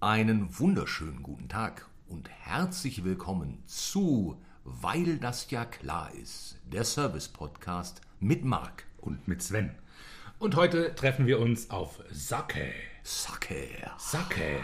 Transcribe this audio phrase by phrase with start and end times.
[0.00, 8.00] Einen wunderschönen guten Tag und herzlich willkommen zu Weil das ja klar ist, der Service-Podcast
[8.18, 8.84] mit Marc.
[8.98, 9.74] und mit Sven.
[10.38, 12.72] Und heute treffen wir uns auf Sake.
[13.02, 13.66] Sake.
[13.98, 14.60] Sake.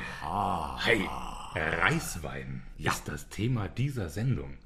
[0.85, 1.07] Hey,
[1.55, 2.93] Reiswein Ja.
[2.93, 4.57] ist das Thema dieser Sendung.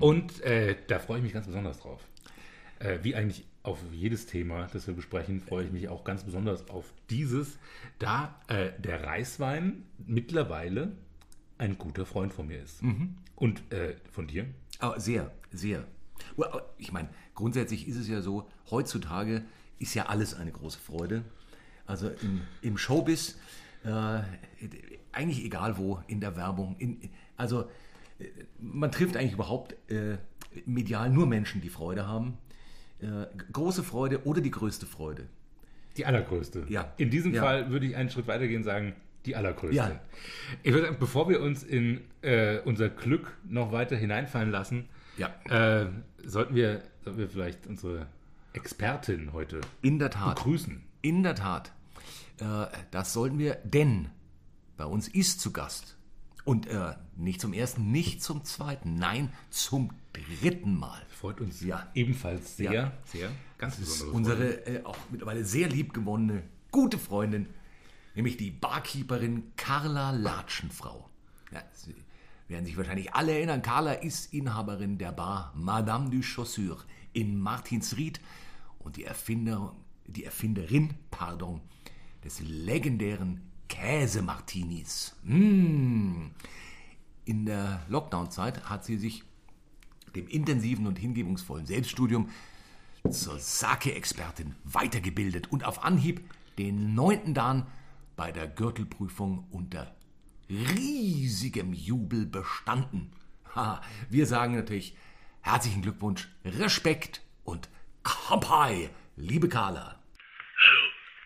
[0.00, 2.00] Und äh, da freue ich mich ganz besonders drauf.
[2.80, 6.68] Äh, wie eigentlich auf jedes Thema, das wir besprechen, freue ich mich auch ganz besonders
[6.70, 7.58] auf dieses,
[7.98, 10.92] da äh, der Reiswein mittlerweile
[11.58, 12.82] ein guter Freund von mir ist.
[13.34, 14.46] Und äh, von dir?
[14.78, 15.84] Aber sehr, sehr.
[16.78, 19.44] Ich meine, grundsätzlich ist es ja so, heutzutage
[19.78, 21.24] ist ja alles eine große Freude.
[21.86, 23.36] Also im, im Showbiz,
[23.84, 24.20] äh,
[25.12, 26.76] eigentlich egal wo, in der Werbung.
[26.78, 26.98] In,
[27.36, 27.68] also
[28.18, 28.26] äh,
[28.58, 30.18] man trifft eigentlich überhaupt äh,
[30.66, 32.38] medial nur Menschen, die Freude haben.
[33.00, 35.26] Äh, große Freude oder die größte Freude.
[35.96, 36.64] Die allergrößte.
[36.68, 36.92] Ja.
[36.96, 37.42] In diesem Ja.
[37.42, 39.76] Fall würde ich einen Schritt weitergehen und sagen, die allergrößte.
[39.76, 40.00] Ja.
[40.62, 45.28] Ich würde sagen, bevor wir uns in äh, unser Glück noch weiter hineinfallen lassen, Ja.
[45.48, 45.86] äh,
[46.24, 48.06] sollten, wir, sollten wir vielleicht unsere
[48.52, 50.36] Expertin heute In der Tat.
[50.36, 50.82] begrüßen.
[51.02, 51.72] In der Tat.
[52.40, 54.08] Äh, das sollten wir, denn
[54.76, 55.95] bei uns ist zu Gast.
[56.46, 59.90] Und äh, nicht zum ersten, nicht zum zweiten, nein, zum
[60.40, 61.02] dritten Mal.
[61.10, 61.90] Freut uns Ja.
[61.94, 62.92] ebenfalls sehr, Ja.
[63.04, 64.14] sehr, ganz Das ist besonders.
[64.16, 67.48] unsere äh, auch mittlerweile sehr liebgewonnene, gute Freundin,
[68.14, 71.10] nämlich die Barkeeperin Carla Latschenfrau.
[71.52, 71.94] Ja, Sie
[72.48, 78.20] werden sich wahrscheinlich alle erinnern, Carla ist Inhaberin der Bar Madame du Chaussure in Martinsried
[78.78, 79.74] und die, Erfinder,
[80.06, 81.60] die Erfinderin pardon,
[82.24, 85.16] des legendären Käse-Martinis.
[85.24, 86.28] Mm.
[87.24, 89.24] In der Lockdown-Zeit hat sie sich
[90.14, 92.30] dem intensiven und hingebungsvollen Selbststudium
[93.10, 97.66] zur Sake-Expertin weitergebildet und auf Anhieb den neunten Dan
[98.16, 99.94] bei der Gürtelprüfung unter
[100.48, 103.12] riesigem Jubel bestanden.
[103.54, 104.96] Ha, wir sagen natürlich
[105.40, 107.68] herzlichen Glückwunsch, Respekt und
[108.02, 110.00] Kampai, liebe Carla.
[110.58, 110.80] Hallo,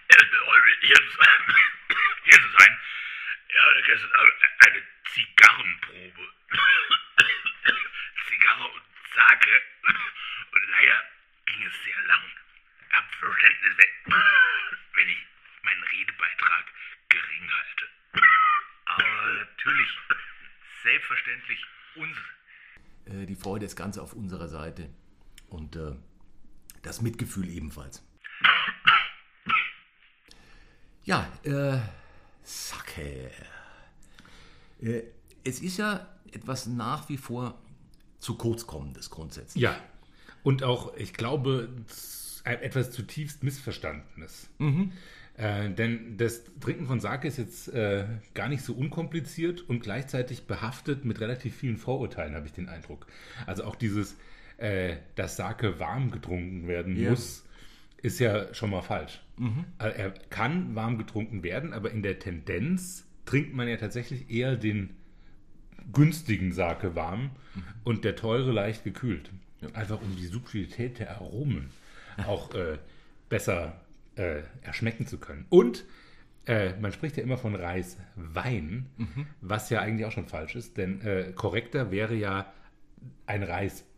[0.08, 1.54] erstmal eure hier zu sein.
[2.24, 2.76] Hier zu sein.
[3.90, 4.10] Ja, gestern
[4.58, 6.28] eine Zigarrenprobe.
[8.28, 8.82] Zigarre und
[9.14, 9.62] Sake.
[10.52, 11.02] Und leider
[11.46, 12.22] ging es sehr lang.
[12.92, 14.14] Habt Verständnis, wenn,
[14.94, 15.26] wenn ich
[15.62, 16.64] meinen Redebeitrag
[17.08, 17.88] gering halte.
[18.86, 19.88] Aber natürlich,
[20.82, 22.16] selbstverständlich uns.
[23.06, 24.88] Äh, die Freude ist ganz auf unserer Seite
[25.48, 25.96] und äh,
[26.82, 28.04] das Mitgefühl ebenfalls.
[31.02, 31.80] Ja, äh,
[32.42, 33.32] Sake.
[34.82, 35.02] Äh,
[35.44, 37.58] es ist ja etwas nach wie vor
[38.18, 39.62] zu kurz kommendes grundsätzlich.
[39.62, 39.76] Ja,
[40.42, 41.68] und auch, ich glaube,
[42.44, 44.48] etwas zutiefst Missverstandenes.
[45.36, 50.46] Äh, denn das Trinken von Sake ist jetzt äh, gar nicht so unkompliziert und gleichzeitig
[50.46, 53.06] behaftet mit relativ vielen Vorurteilen, habe ich den Eindruck.
[53.46, 54.16] Also auch dieses,
[54.58, 57.10] äh, dass Sake warm getrunken werden Ja.
[57.10, 57.44] muss,
[58.02, 59.20] ist ja schon mal falsch.
[59.78, 64.56] Also er kann warm getrunken werden, aber in der Tendenz trinkt man ja tatsächlich eher
[64.56, 64.90] den
[65.92, 67.30] günstigen Sake warm
[67.84, 69.30] und der teure leicht gekühlt.
[69.74, 71.70] Einfach um die Subtilität der Aromen
[72.26, 72.78] auch äh,
[73.28, 73.80] besser
[74.16, 75.46] äh, erschmecken zu können.
[75.48, 75.84] Und
[76.46, 78.86] äh, man spricht ja immer von Reiswein,
[79.40, 82.52] was ja eigentlich auch schon falsch ist, denn äh, korrekter wäre ja
[83.26, 83.42] ein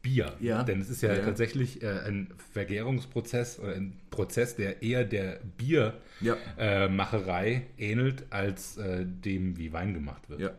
[0.02, 0.32] Reisbier.
[0.40, 0.62] Ja.
[0.62, 1.24] Denn es ist ja, Ja, ja.
[1.24, 5.96] tatsächlich äh, ein Vergärungsprozess oder ein Prozess, der eher der Ja.
[6.20, 10.40] Biermacherei äh, Macherei ähnelt, als äh, dem, wie Wein gemacht wird.
[10.40, 10.50] Ja.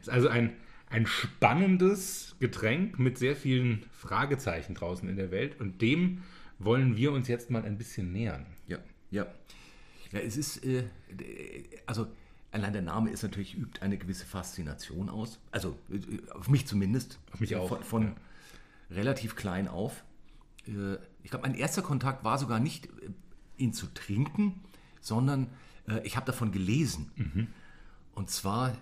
[0.00, 0.52] Ist also ein,
[0.88, 6.22] ein spannendes Getränk mit sehr vielen Fragezeichen draußen in der Welt und dem
[6.58, 8.46] wollen wir uns jetzt mal ein bisschen nähern.
[8.66, 8.78] Ja,
[9.10, 9.26] ja.
[10.12, 12.06] Ja, es ist, äh, d- also
[12.52, 15.40] allein der Name ist natürlich, übt eine gewisse Faszination aus.
[15.50, 17.18] Also äh, auf mich zumindest.
[17.32, 18.14] Auf mich auch, Von, von ja.
[18.94, 20.04] Relativ klein auf.
[20.66, 23.10] Äh, ich glaube, mein erster Kontakt war sogar nicht, äh,
[23.56, 24.60] ihn zu trinken,
[25.00, 25.48] sondern
[25.88, 27.10] äh, ich habe davon gelesen.
[27.16, 27.46] Mhm.
[28.14, 28.76] Und zwar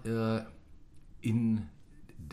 [1.23, 1.67] in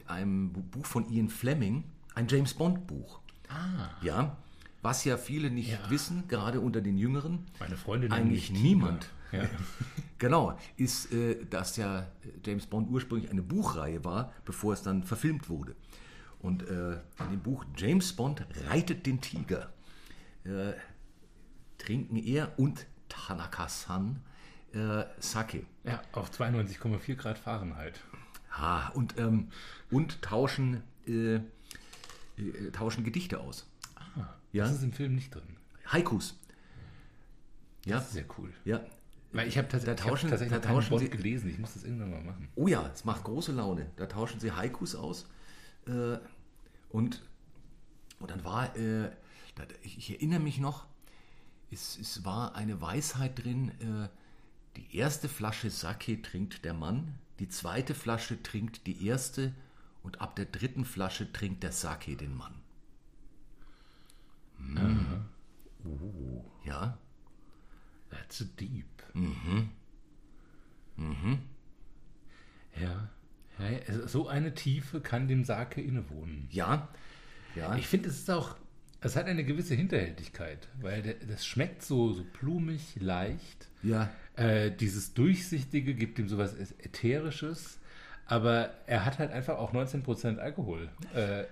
[0.05, 1.83] einem Bu- Buch von Ian Fleming,
[2.15, 3.21] ein James Bond Buch.
[3.47, 3.89] Ah.
[4.01, 4.35] Ja,
[4.81, 5.89] was ja viele nicht Ja.
[5.89, 7.45] wissen, gerade unter den Jüngeren.
[7.59, 9.09] Meine Freundin Eigentlich nämlich niemand.
[9.31, 9.43] Ja.
[10.17, 11.07] Genau, ist,
[11.49, 12.05] dass ja
[12.45, 15.77] James Bond ursprünglich eine Buchreihe war, bevor es dann verfilmt wurde.
[16.39, 19.73] Und äh, in dem Buch James Bond reitet den Tiger
[20.45, 20.73] äh,
[21.77, 24.21] trinken er und Tanaka-san
[24.73, 25.65] äh, Sake.
[25.83, 27.99] ja, auf 92,4 Grad Fahrenheit.
[28.51, 29.49] Ha, und, ähm,
[29.91, 31.41] und tauschen, äh, äh,
[32.71, 33.67] tauschen Gedichte aus.
[34.51, 34.63] Ja.
[34.65, 35.57] Das ist im Film nicht drin.
[35.87, 36.39] Haikus.
[37.85, 38.51] Ja, Das ist sehr cool.
[38.65, 38.81] ja.
[39.31, 41.51] Weil ich habe tats hab tatsächlich da tauschen Bot sie- gelesen.
[41.51, 42.49] Ich muss das irgendwann mal machen.
[42.55, 43.85] Oh ja, es macht große Laune.
[43.95, 45.27] Da tauschen sie Haikus aus.
[45.89, 46.19] Äh,
[46.89, 47.21] und,
[48.19, 49.11] und dann war, äh,
[49.83, 50.85] ich, erinnere mich noch,
[51.71, 54.09] es, es war eine Weisheit drin, äh,
[54.75, 59.53] die erste Flasche Sake trinkt der Mann, die zweite Flasche trinkt die erste
[60.03, 62.55] und ab der dritten Flasche trinkt der Sake den Mann.
[64.57, 65.25] Mm.
[65.85, 66.43] Oh.
[66.65, 66.97] Ja,
[68.09, 68.85] That's deep.
[69.13, 69.69] Mhm.
[72.79, 73.09] Ja.
[73.59, 76.47] Ja also so eine Tiefe kann dem Sake innewohnen.
[76.51, 76.89] ja,
[77.55, 77.75] ja.
[77.75, 78.55] Ich finde, es ist auch,
[79.01, 83.67] es hat eine gewisse Hinterhältigkeit, weil der, das schmeckt so, so blumig, leicht.
[83.83, 84.09] ja.
[84.35, 87.79] Äh, dieses Durchsichtige gibt ihm sowas Ätherisches,
[88.25, 91.45] aber er hat halt einfach auch 19% Alkohol, äh, äh,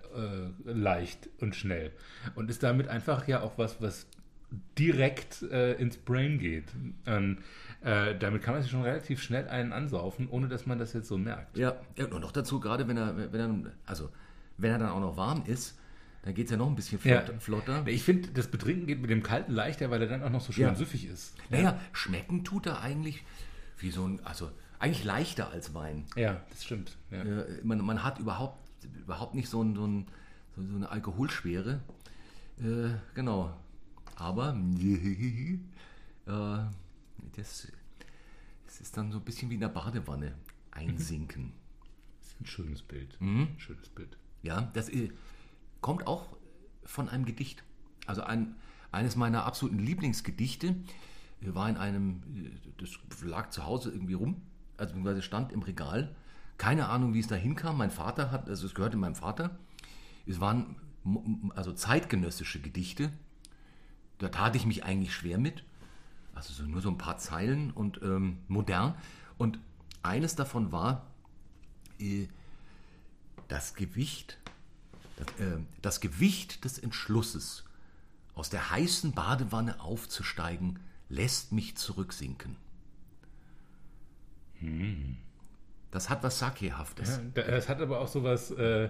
[0.63, 1.92] leicht und schnell.
[2.36, 4.07] Und ist damit einfach ja auch was, was
[4.78, 6.66] direkt äh, ins Brain geht.
[7.06, 7.40] Und,
[7.82, 11.08] äh, damit kann man sich schon relativ schnell einen ansaufen, ohne dass man das jetzt
[11.08, 11.58] so merkt.
[11.58, 14.10] Ja, ja und noch dazu, gerade wenn er, wenn er, also
[14.58, 15.78] wenn er dann auch noch warm ist,
[16.24, 17.84] dann geht es ja noch ein bisschen flott, flotter.
[17.88, 20.52] Ich finde, das Betrinken geht mit dem Kalten leichter, weil er dann auch noch so
[20.52, 20.76] schön Ja.
[20.76, 21.36] süffig ist.
[21.50, 23.24] Naja, schmecken tut er eigentlich
[23.78, 26.06] wie so ein, also eigentlich leichter als Wein.
[26.16, 26.98] Ja, das stimmt.
[27.12, 27.24] Ja.
[27.64, 28.60] Man, man hat überhaupt,
[29.04, 30.08] überhaupt nicht so, ein, so, ein,
[30.56, 31.80] so eine Alkoholschwere.
[32.60, 33.54] Äh, genau.
[34.18, 34.56] Aber
[34.86, 35.60] äh,
[36.25, 37.68] das,
[38.66, 40.34] das ist dann so ein bisschen wie in der Badewanne
[40.72, 41.54] einsinken.
[42.19, 43.16] Das ist ein schönes Bild.
[43.22, 43.50] Mhm.
[43.58, 44.18] Schönes Bild.
[44.42, 45.12] Ja, das äh,
[45.81, 46.36] kommt auch
[46.84, 47.64] von einem Gedicht.
[48.08, 48.56] Also ein,
[48.92, 50.75] eines meiner absoluten Lieblingsgedichte
[51.42, 54.42] äh, war in einem, äh, das lag zu Hause irgendwie rum,
[54.78, 56.16] also beziehungsweise stand im Regal.
[56.58, 57.78] Keine Ahnung, wie es da hinkam.
[57.78, 59.60] Mein Vater hat, also es gehörte meinem Vater.
[60.25, 60.75] Es waren
[61.56, 63.12] also zeitgenössische Gedichte.
[64.19, 65.64] Da tat ich mich eigentlich schwer mit.
[66.34, 68.96] Also so, nur so ein paar Zeilen und ähm, modern.
[69.38, 69.60] Und
[70.04, 71.08] eines davon war,
[72.00, 72.28] äh,
[73.48, 74.38] das Gewicht,
[75.16, 77.64] das, äh, das Gewicht des Entschlusses,
[78.36, 80.80] aus der heißen Badewanne aufzusteigen,
[81.10, 82.56] lässt mich zurücksinken.
[85.92, 87.19] Das hat was Sakehaftes.
[87.36, 88.90] Ja, das hat aber auch sowas, äh,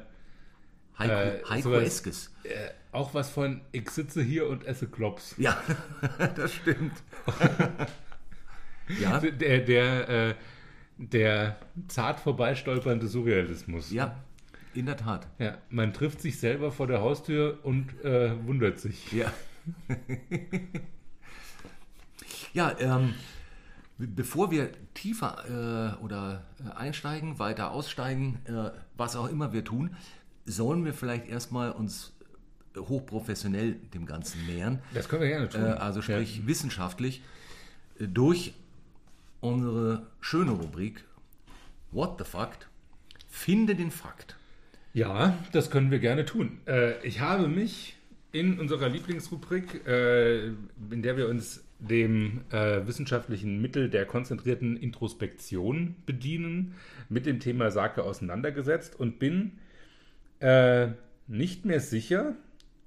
[0.99, 2.31] Heiko, äh, Heikoeskes.
[2.43, 5.35] äh, auch was von ich sitze hier und esse Klops.
[5.37, 5.61] Ja,
[6.35, 6.93] das stimmt.
[8.99, 10.35] ja, Der, der, äh,
[10.97, 11.57] der
[11.87, 13.91] zart vorbeistolpernde Surrealismus.
[13.91, 14.15] ja,
[14.73, 15.27] in der Tat.
[15.39, 19.11] Ja, man trifft sich selber vor der Haustür und äh, wundert sich.
[19.11, 19.31] Ja.
[22.53, 23.13] ja, ähm,
[23.97, 29.63] be- bevor wir tiefer äh, oder äh, einsteigen, weiter aussteigen, äh, was auch immer wir
[29.63, 29.95] tun,
[30.47, 32.13] sollen wir vielleicht erstmal uns
[32.75, 34.79] äh, hochprofessionell dem Ganzen nähern.
[34.93, 35.63] Das können wir gerne tun.
[35.63, 37.21] Äh, also sprich wissenschaftlich
[37.99, 38.53] äh, durch
[39.39, 41.03] unsere schöne Rubrik
[41.91, 42.67] What the Fact?
[43.29, 44.35] Finde den Fakt.
[44.93, 46.59] Ja, das können wir gerne tun.
[46.65, 47.95] Äh, ich habe mich
[48.31, 55.95] in unserer Lieblingsrubrik, äh, in der wir uns dem äh, wissenschaftlichen Mittel der konzentrierten Introspektion
[56.05, 56.73] bedienen,
[57.09, 59.53] mit dem Thema Sake auseinandergesetzt und bin
[60.39, 60.89] äh,
[61.27, 62.33] nicht mehr sicher,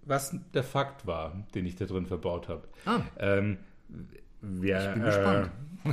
[0.02, 2.68] was der Fakt war, den ich da drin verbaut habe.
[2.86, 3.00] Ah.
[3.18, 3.58] Ähm,
[4.40, 5.50] wir, Ich bin gespannt.
[5.84, 5.92] Äh,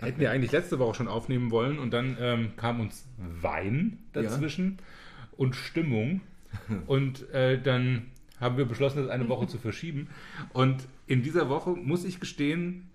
[0.04, 4.78] hätten wir eigentlich letzte Woche schon aufnehmen wollen und dann ähm, kam uns Wein dazwischen
[5.36, 6.20] und Stimmung
[6.86, 8.06] und äh, dann
[8.40, 10.08] haben wir beschlossen, das eine Woche zu verschieben.
[10.52, 12.88] Und in dieser Woche, muss ich gestehen,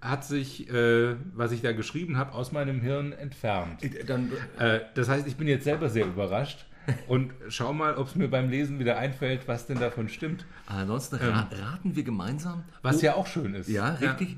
[0.00, 3.82] hat sich, äh, was ich da geschrieben habe, aus meinem Hirn entfernt.
[3.82, 6.66] Äh, Dann, Äh, das heißt, ich bin jetzt selber sehr überrascht
[7.08, 10.46] und schau mal, ob es mir beim Lesen wieder einfällt, was denn davon stimmt.
[10.66, 12.64] ansonsten ra raten wir gemeinsam.
[12.82, 13.68] Was Oh, ja auch schön ist.
[13.68, 14.36] Ja, richtig.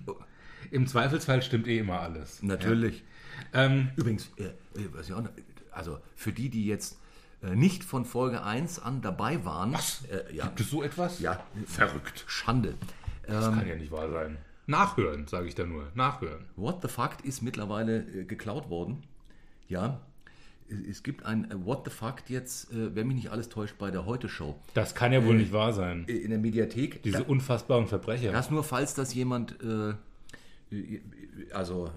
[0.70, 2.42] Im Zweifelsfall stimmt eh immer alles.
[2.42, 3.02] Natürlich.
[3.52, 3.64] Ja.
[3.64, 4.44] Ähm, Übrigens, äh,
[4.78, 5.28] äh, noch,
[5.72, 6.98] also für die, die jetzt
[7.42, 9.72] äh, nicht von Folge 1 an dabei waren.
[9.72, 10.04] Was?
[10.04, 11.20] Äh, ja, Gibt es so etwas?
[11.20, 12.24] ja, Verrückt.
[12.28, 12.74] Schande.
[13.26, 14.36] Das Ähm, kann ja nicht wahr sein.
[14.66, 15.88] Nachhören, sage ich da nur.
[15.94, 16.44] Nachhören.
[16.56, 19.02] What the Fact ist mittlerweile äh, geklaut worden.
[19.68, 20.00] Ja,
[20.88, 23.90] es, gibt ein äh, What the Fact jetzt, äh, wenn mich nicht alles täuscht, bei
[23.90, 26.04] der Heute-Show Das kann ja wohl nicht wahr sein.
[26.08, 27.02] äh, in der Mediathek.
[27.02, 28.32] Diese unfassbaren Verbrecher.
[28.32, 29.90] Das nur, falls das jemand, äh,
[30.74, 31.00] äh,
[31.52, 31.90] also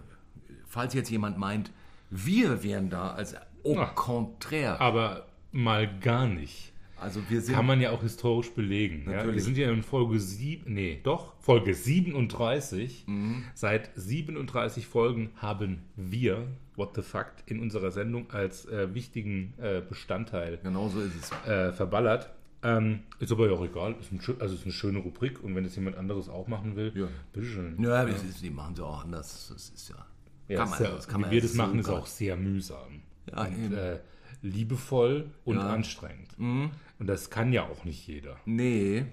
[0.68, 1.72] falls jetzt jemand meint,
[2.10, 3.96] wir wären da als au Ach.
[3.96, 4.80] contraire.
[4.80, 6.72] Aber mal gar nicht.
[7.04, 9.12] Also wir sind Kann man ja auch historisch belegen.
[9.12, 9.26] Ja?
[9.32, 13.04] Wir sind ja in Folge 7, nee, doch, Folge 37.
[13.08, 13.44] Mhm.
[13.54, 19.82] Seit 37 Folgen haben wir What the Fact in unserer Sendung als äh, wichtigen äh,
[19.88, 21.48] Bestandteil genau so ist es.
[21.48, 22.32] äh, verballert.
[22.64, 23.96] Ähm, ist aber ja auch egal.
[24.00, 26.92] Ist ein, also ist eine schöne Rubrik und wenn es jemand anderes auch machen will,
[26.96, 27.08] Ja.
[27.34, 27.76] bitteschön.
[27.84, 29.50] Ja, das ist, die machen sie auch anders.
[29.54, 30.06] Das ist ja.
[30.48, 32.36] Ja, kann man, ja, das kann wie man wir ja das machen, ist auch sehr
[32.38, 33.02] mühsam.
[33.30, 33.74] Ja, und, eben.
[33.74, 34.00] äh,
[34.42, 35.64] liebevoll und Ja.
[35.64, 35.70] Mhm.
[35.70, 36.38] anstrengend.
[36.38, 36.72] Und
[37.08, 38.38] das kann ja auch nicht jeder.
[38.46, 39.06] Nee.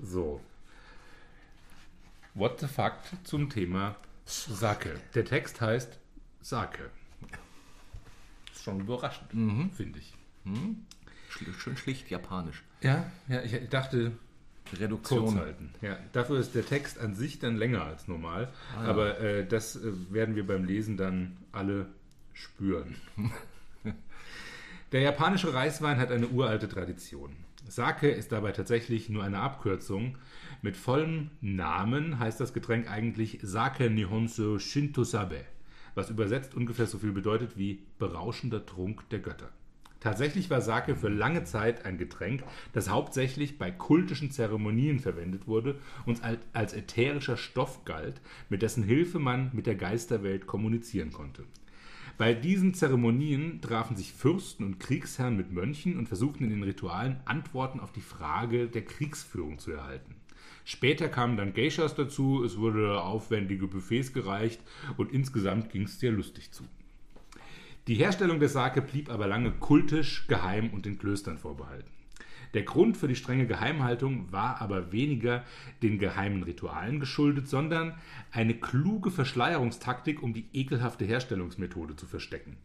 [0.00, 0.40] So.
[2.34, 2.94] What the fuck
[3.24, 5.00] zum Thema Sake.
[5.14, 5.98] Der Text heißt
[6.46, 6.90] Sake.
[8.52, 9.70] Ist schon überraschend, Mhm.
[9.72, 10.14] finde ich.
[11.28, 12.62] Schli- Schön schlicht japanisch.
[12.82, 14.12] Ja, ja, ich dachte,
[14.78, 15.24] Reduktion.
[15.24, 15.70] kurz halten.
[15.82, 18.52] Ja, dafür ist der Text an sich dann länger als normal.
[18.76, 21.86] Ah, Aber äh, das äh, werden wir beim Lesen dann alle
[22.32, 22.94] spüren.
[24.92, 27.34] der japanische Reiswein hat eine uralte Tradition.
[27.68, 30.16] Sake ist dabei tatsächlich nur eine Abkürzung.
[30.62, 35.44] Mit vollem Namen heißt das Getränk eigentlich Sake Nihonso Shinto Sabe,
[35.96, 39.50] was übersetzt ungefähr so viel bedeutet wie berauschender Trunk der Götter.
[39.98, 45.80] Tatsächlich war Sake für lange Zeit ein Getränk, das hauptsächlich bei kultischen Zeremonien verwendet wurde
[46.04, 46.22] und
[46.52, 51.44] als, ätherischer Stoff galt, mit dessen Hilfe man mit der Geisterwelt kommunizieren konnte.
[52.18, 57.20] Bei diesen Zeremonien trafen sich Fürsten und Kriegsherren mit Mönchen und versuchten in den Ritualen
[57.24, 60.15] Antworten auf die Frage der Kriegsführung zu erhalten.
[60.68, 64.60] Später kamen dann Geishas dazu, es wurde aufwendige Buffets gereicht
[64.96, 66.64] und insgesamt ging es sehr lustig zu.
[67.86, 71.88] Die Herstellung des Sake blieb aber lange kultisch, geheim und den Klöstern vorbehalten.
[72.52, 75.44] Der Grund für die strenge Geheimhaltung war aber weniger
[75.84, 77.94] den geheimen Ritualen geschuldet, sondern
[78.32, 82.56] eine kluge Verschleierungstaktik, um die ekelhafte Herstellungsmethode zu verstecken.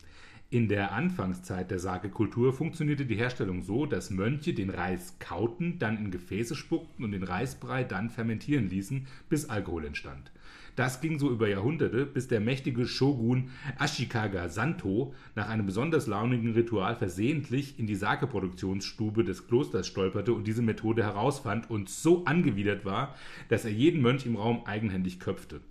[0.53, 5.97] In der Anfangszeit der Sake-Kultur funktionierte die Herstellung so, dass Mönche den Reis kauten, dann
[5.97, 10.29] in Gefäße spuckten und den Reisbrei dann fermentieren ließen, bis Alkohol entstand.
[10.75, 16.51] Das ging so über Jahrhunderte, bis der mächtige Shogun Ashikaga Santo nach einem besonders launigen
[16.51, 22.83] Ritual versehentlich in die Sake-Produktionsstube des Klosters stolperte und diese Methode herausfand und so angewidert
[22.83, 23.15] war,
[23.47, 25.61] dass er jeden Mönch im Raum eigenhändig köpfte.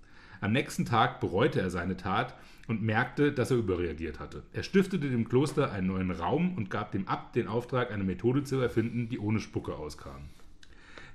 [0.40, 2.34] Am nächsten Tag bereute er seine Tat
[2.66, 4.42] und merkte, dass er überreagiert hatte.
[4.52, 8.44] Er stiftete dem Kloster einen neuen Raum und gab dem Abt den Auftrag, eine Methode
[8.44, 10.22] zu erfinden, die ohne Spucke auskam.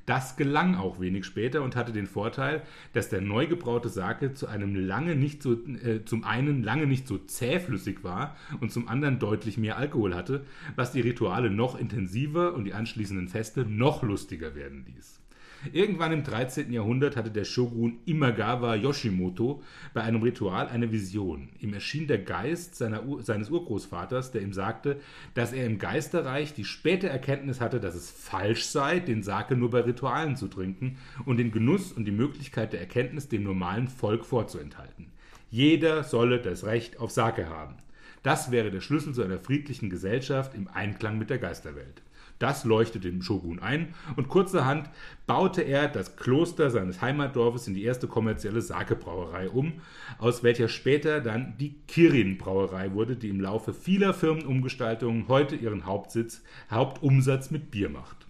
[0.05, 2.61] Das gelang auch wenig später und hatte den Vorteil,
[2.93, 7.07] dass der neu gebraute Sake zu einem lange nicht so, äh, zum einen lange nicht
[7.07, 12.53] so zähflüssig war und zum anderen deutlich mehr Alkohol hatte, was die Rituale noch intensiver
[12.53, 15.24] und die anschließenden Feste noch lustiger werden ließ.
[15.73, 16.71] Irgendwann im 13.
[16.71, 21.49] Jahrhundert hatte der Shogun Imagawa Yoshimoto bei einem Ritual eine Vision.
[21.59, 24.99] Ihm erschien der Geist Ur- seines Urgroßvaters, der ihm sagte,
[25.33, 29.69] dass er im Geisterreich die späte Erkenntnis hatte, dass es falsch sei, den Sake nur
[29.71, 34.25] bei Ritualen zu trinken und den Genuss und die Möglichkeit der Erkenntnis dem normalen Volk
[34.25, 35.07] vorzuenthalten.
[35.49, 37.75] Jeder solle das Recht auf Sake haben.
[38.23, 42.01] Das wäre der Schlüssel zu einer friedlichen Gesellschaft im Einklang mit der Geisterwelt.
[42.39, 44.89] Das leuchtete dem Shogun ein und kurzerhand
[45.25, 49.73] baute er das Kloster seines Heimatdorfes in die erste kommerzielle Sake-Brauerei um,
[50.17, 56.43] aus welcher später dann die Kirin-Brauerei wurde, die im Laufe vieler Firmenumgestaltungen heute ihren Hauptsitz,
[56.69, 58.25] Hauptumsatz mit Bier macht.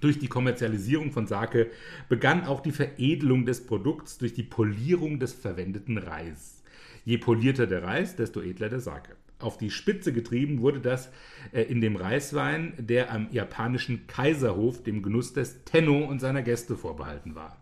[0.00, 1.70] Durch die Kommerzialisierung von Sake
[2.08, 6.62] begann auch die Veredelung des Produkts durch die Polierung des verwendeten Reis.
[7.04, 9.16] Je polierter der Reis, desto edler der Sake.
[9.38, 11.10] Auf die Spitze getrieben wurde das
[11.52, 16.76] äh, in dem Reiswein, der am japanischen Kaiserhof dem Genuss des Tenno und seiner Gäste
[16.76, 17.58] vorbehalten war.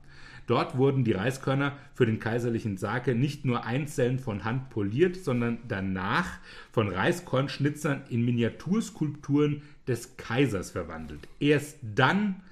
[0.47, 5.59] Dort wurden die Reiskörner für den kaiserlichen Sake nicht nur einzeln von Hand poliert, sondern
[5.67, 6.39] danach
[6.71, 11.27] von Reiskornschnitzern in Miniaturskulpturen des Kaisers verwandelt.
[11.41, 12.43] Erst dann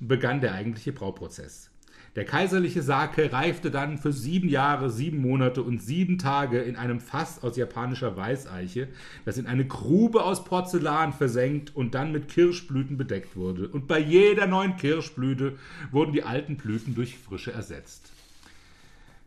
[0.00, 1.70] begann der eigentliche Brauprozess.
[2.16, 6.98] Der kaiserliche Sake reifte dann für sieben Jahre, sieben Monate und sieben Tage in einem
[6.98, 8.88] Fass aus japanischer Weißeiche,
[9.26, 13.68] das in eine Grube aus Porzellan versenkt und dann mit Kirschblüten bedeckt wurde.
[13.68, 15.58] Und bei jeder neuen Kirschblüte
[15.92, 18.15] wurden die alten Blüten durch frische ersetzt.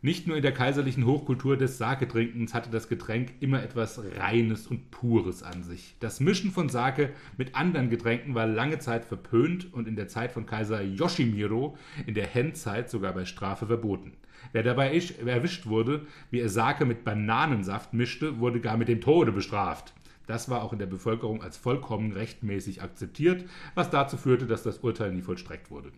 [0.02, 4.90] Nicht nur in der kaiserlichen Hochkultur des Sake-Trinkens hatte das Getränk immer etwas Reines und
[4.90, 5.94] Pures an sich.
[6.00, 10.32] Das Mischen von Sake mit anderen Getränken war lange Zeit verpönt und in der Zeit
[10.32, 11.76] von Kaiser Yoshimiro
[12.06, 14.12] in der Hen-Zeit sogar bei Strafe verboten.
[14.52, 19.02] Wer dabei isch- erwischt wurde, wie er Sake mit Bananensaft mischte, wurde gar mit dem
[19.02, 19.92] Tode bestraft.
[20.26, 24.78] Das war auch in der Bevölkerung als vollkommen rechtmäßig akzeptiert, was dazu führte, dass das
[24.78, 25.92] Urteil nie vollstreckt wurde.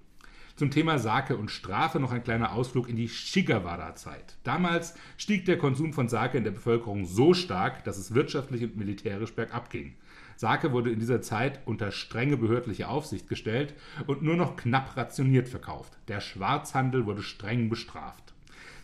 [0.57, 4.37] Zum Thema Sake und Strafe noch ein kleiner Ausflug in die Shigawara-Zeit.
[4.45, 8.77] Damals stieg der Konsum von Sake in der Bevölkerung so stark, dass es wirtschaftlich und
[8.77, 9.95] militärisch bergab ging.
[10.37, 13.75] Sake wurde in dieser Zeit unter strenge behördliche Aufsicht gestellt
[14.07, 15.97] und nur noch knapp rationiert verkauft.
[16.09, 18.35] Der Schwarzhandel wurde streng bestraft.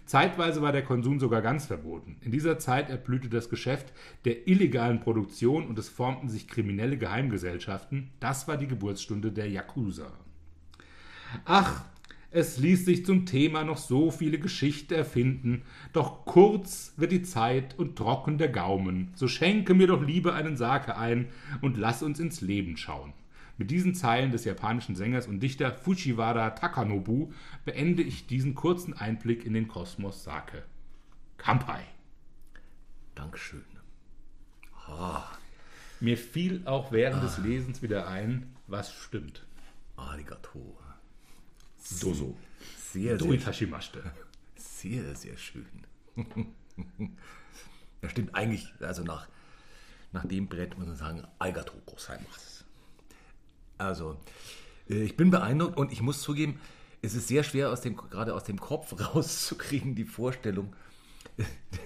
[0.06, 2.16] Zeitweise war der Konsum sogar ganz verboten.
[2.22, 3.92] In dieser Zeit erblühte das Geschäft
[4.24, 8.08] der illegalen Produktion und es formten sich kriminelle Geheimgesellschaften.
[8.18, 10.10] Das war die Geburtsstunde der Yakuza.
[11.44, 11.84] Ach,
[12.30, 17.78] es ließ sich zum Thema noch so viele Geschichten erfinden, doch kurz wird die Zeit
[17.78, 19.12] und trocken der Gaumen.
[19.14, 21.28] So schenke mir doch lieber einen Sake ein
[21.62, 23.14] und lass uns ins Leben schauen.
[23.56, 27.32] Mit diesen Zeilen des japanischen Sängers und Dichter Fujiwara Takanobu
[27.64, 30.64] beende ich diesen kurzen Einblick in den Kosmos Sake.
[31.38, 31.82] Kampai.
[33.14, 33.64] Dankeschön.
[36.00, 39.44] Mir fiel auch während des Lesens wieder ein, was stimmt.
[39.96, 40.78] Arigato.
[42.00, 42.36] Doso.
[42.92, 44.12] Sehr, sehr, Doitashimashite.
[44.56, 45.66] sehr, sehr schön.
[48.00, 49.26] Das stimmt eigentlich, also nach,
[50.12, 52.64] nach dem Brett muss man sagen, Arigato gozaimasu.
[53.76, 54.20] Also,
[54.88, 56.60] äh, ich bin beeindruckt und ich muss zugeben,
[57.02, 60.74] es ist sehr schwer, aus dem, gerade aus dem Kopf rauszukriegen, die Vorstellung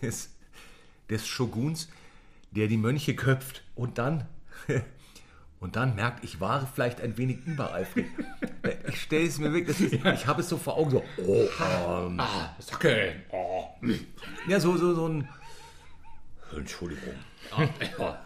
[0.03, 0.35] des,
[1.09, 1.89] des Shoguns,
[2.51, 4.27] der die Mönche köpft und dann,
[5.63, 8.07] und dann merkt, ich war vielleicht ein wenig übereifrig.
[8.89, 12.21] Ich stelle es mir wirklich, ist, ich habe es so vor Augen, so, oh, ähm,
[12.21, 13.23] Ah, Sake.
[13.31, 13.65] Oh.
[14.47, 15.29] ja, so, so, so ein,
[16.57, 17.15] Entschuldigung.
[17.99, 18.25] Ja.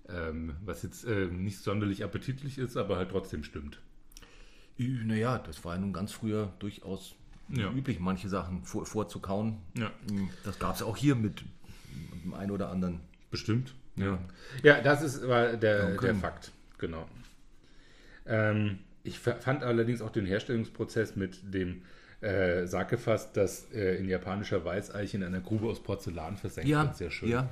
[0.09, 3.79] Ähm, was jetzt äh, nicht sonderlich appetitlich ist, aber halt trotzdem stimmt.
[4.77, 7.15] Naja, das war ja nun ganz früher durchaus
[7.49, 7.71] Ja.
[7.71, 9.59] üblich, manche Sachen vor, vorzukauen.
[9.77, 9.91] Ja.
[10.43, 11.43] Das gab es auch hier mit
[12.23, 12.99] dem einen oder anderen.
[13.29, 13.73] Bestimmt.
[13.95, 14.19] Ja.
[14.63, 17.07] Ja, das ist war der, der Fakt, genau.
[18.25, 21.81] Ähm, ich fa- fand allerdings auch den Herstellungsprozess mit dem
[22.21, 26.97] äh, Sakefass, das äh, in japanischer Weißeiche in einer Grube aus Porzellan versenkt Ja, wird,
[26.97, 27.29] sehr schön.
[27.29, 27.49] ja.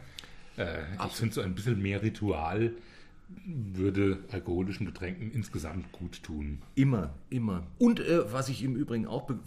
[0.57, 2.71] Äh, ich finde so ein bisschen mehr Ritual
[3.45, 6.61] würde alkoholischen Getränken insgesamt gut tun.
[6.75, 7.63] Immer, immer.
[7.77, 9.37] Und äh, was ich im Übrigen auch be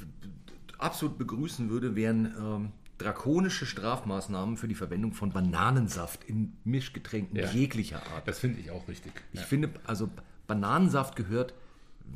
[0.78, 2.68] absolut begrüßen würde, wären ähm,
[3.02, 7.50] drakonische Strafmaßnahmen für die Verwendung von Bananensaft in Mischgetränken Ja.
[7.50, 8.26] jeglicher Art.
[8.28, 9.12] Das finde ich auch richtig.
[9.32, 10.08] Ich finde, also
[10.46, 11.54] Bananensaft gehört,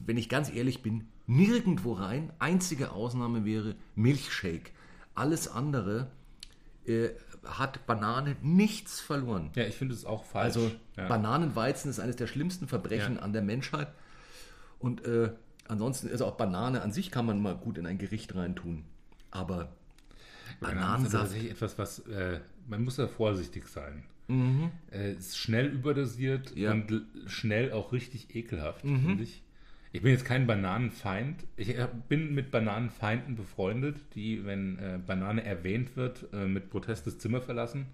[0.04, 2.32] wenn ich ganz ehrlich bin, nirgendwo rein.
[2.38, 4.70] Einzige Ausnahme wäre Milchshake.
[5.14, 6.08] Alles andere
[6.86, 7.08] äh,
[7.44, 9.50] hat Banane nichts verloren.
[9.56, 10.56] Ja, ich finde es auch falsch.
[10.56, 11.08] Also ja.
[11.08, 13.22] Bananenweizen ist eines der schlimmsten Verbrechen Ja.
[13.22, 13.88] an der Menschheit.
[14.78, 15.30] Und äh,
[15.68, 18.84] ansonsten, also auch Banane an sich kann man mal gut in ein Gericht reintun.
[19.30, 19.68] Aber
[20.60, 24.02] Bananen ist tatsächlich etwas, was äh, man muss da vorsichtig sein.
[24.28, 24.70] Mhm.
[24.90, 26.74] Äh, ist schnell überdosiert Ja.
[26.74, 26.82] Mhm.
[26.82, 29.42] und schnell auch richtig ekelhaft, finde ich.
[29.92, 31.44] Ich bin jetzt kein Bananenfeind.
[31.56, 37.06] Ich äh, bin mit Bananenfeinden befreundet, die, wenn äh, Banane erwähnt wird, äh, mit Protest
[37.06, 37.86] das Zimmer verlassen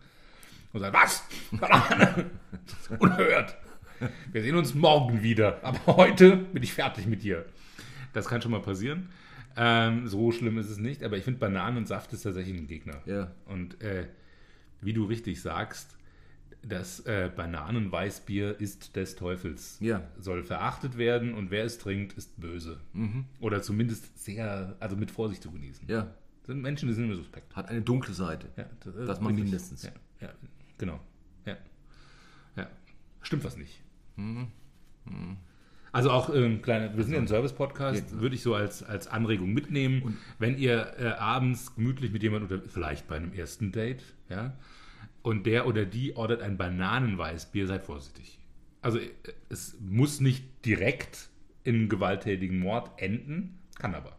[0.72, 1.24] und sagen, was?
[1.52, 2.30] Banane?
[2.66, 3.56] Das ist Unerhört.
[4.32, 7.44] Wir sehen uns morgen wieder, aber heute bin ich fertig mit dir.
[8.14, 9.08] Das kann schon mal passieren.
[9.56, 13.00] Ähm, so schlimm ist es nicht, aber ich finde Bananensaft ist tatsächlich ein Gegner.
[13.06, 13.32] Ja.
[13.46, 14.08] Und äh,
[14.80, 15.96] wie du richtig sagst,
[16.62, 19.78] das äh, Bananenweißbier ist des Teufels.
[19.80, 20.08] Ja.
[20.18, 22.80] Soll verachtet werden und wer es trinkt, ist böse.
[23.40, 25.88] Oder zumindest sehr, also mit Vorsicht zu genießen.
[25.88, 27.54] ja, Sind Menschen, die sind mir suspekt.
[27.56, 28.48] hat eine dunkle Seite.
[28.56, 29.82] Ja, das, Das mal mindestens.
[29.82, 30.32] Ja, ja,
[30.78, 31.00] genau.
[31.44, 31.56] Ja.
[32.56, 32.68] ja.
[33.22, 33.82] Stimmt was nicht.
[35.92, 39.52] Also auch ähm, kleine, wir sind ja ein Service-Podcast, würde ich so als, als Anregung
[39.52, 40.18] mitnehmen.
[40.38, 44.56] wenn ihr äh, abends gemütlich mit jemandem oder vielleicht bei einem ersten Date, ja,
[45.20, 48.38] und der oder die ordert ein Bananenweißbier, seid vorsichtig.
[48.80, 49.10] Also äh,
[49.50, 51.28] es muss nicht direkt
[51.62, 54.18] in gewalttätigen Mord enden, kann aber.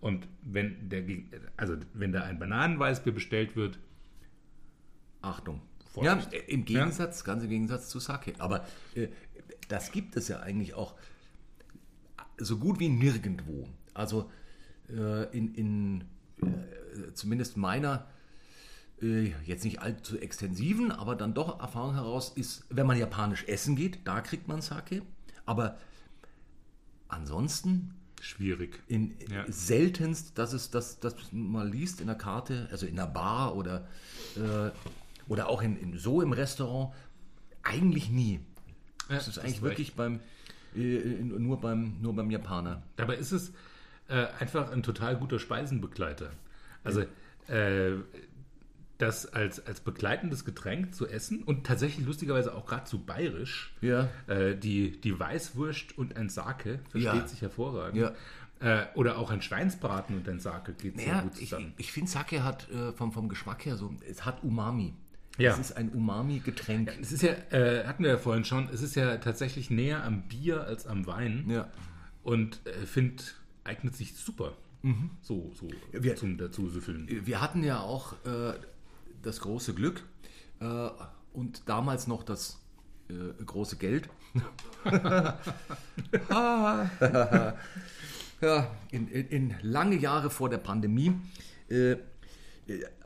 [0.00, 1.04] Und wenn der
[1.56, 3.78] also wenn da ein Bananenweißbier bestellt wird,
[5.22, 5.62] Achtung.
[6.02, 6.34] Ja, Vorsicht.
[6.34, 8.34] äh, im Gegensatz, ganz im Gegensatz zu Sake.
[8.38, 9.08] Aber äh,
[9.68, 10.94] das gibt es ja eigentlich auch
[12.38, 13.68] so gut wie nirgendwo.
[13.92, 14.30] Also
[14.88, 16.00] äh, in, in
[16.42, 18.06] äh, zumindest meiner
[19.00, 23.76] äh, jetzt nicht allzu extensiven, aber dann doch Erfahrung heraus ist, wenn man japanisch essen
[23.76, 25.02] geht, da kriegt man Sake.
[25.46, 25.78] Aber
[27.08, 28.82] ansonsten Schwierig.
[28.88, 29.44] in Ja.
[29.48, 33.86] seltenst, dass es das, das man liest in der Karte, also in der Bar oder,
[34.36, 34.70] äh,
[35.28, 36.94] oder auch in, in, so im Restaurant,
[37.62, 38.40] eigentlich nie.
[39.08, 39.62] Ja, Das ist eigentlich recht.
[39.62, 40.20] wirklich beim,
[40.74, 42.82] nur, beim, nur beim Japaner.
[42.96, 43.52] Dabei ist es
[44.08, 46.30] äh, einfach ein total guter Speisenbegleiter.
[46.82, 47.02] Also
[47.48, 47.92] äh,
[48.98, 53.74] das als, als begleitendes Getränk zu essen und tatsächlich lustigerweise auch gerade zu bayerisch.
[53.80, 54.08] Ja.
[54.28, 57.26] Äh, die, die Weißwurst und ein Sake versteht Ja.
[57.26, 58.00] sich hervorragend.
[58.00, 58.12] Ja.
[58.60, 61.74] Äh, oder auch ein Schweinsbraten und ein Sake geht sehr Ja, gut ich, zusammen.
[61.76, 64.94] ich finde Sake hat äh, vom, vom Geschmack her so, es hat Umami.
[65.38, 65.52] Ja.
[65.52, 66.92] Es ist ein Umami-Getränk.
[67.00, 70.22] es ist ja, äh, hatten wir ja vorhin schon, es ist ja tatsächlich näher am
[70.28, 71.44] Bier als am Wein.
[71.48, 71.68] Ja.
[72.22, 73.22] Und äh, finde,
[73.64, 74.52] eignet sich super.
[75.22, 77.08] So, so Wir- zum dazu süffeln.
[77.08, 78.52] Wir hatten ja auch äh,
[79.22, 80.04] das große Glück
[80.60, 80.88] äh,
[81.32, 82.60] und damals noch das
[83.08, 84.10] äh, große Geld.
[88.40, 91.12] ja, in, in, in lange Jahre vor der Pandemie
[91.68, 91.96] äh,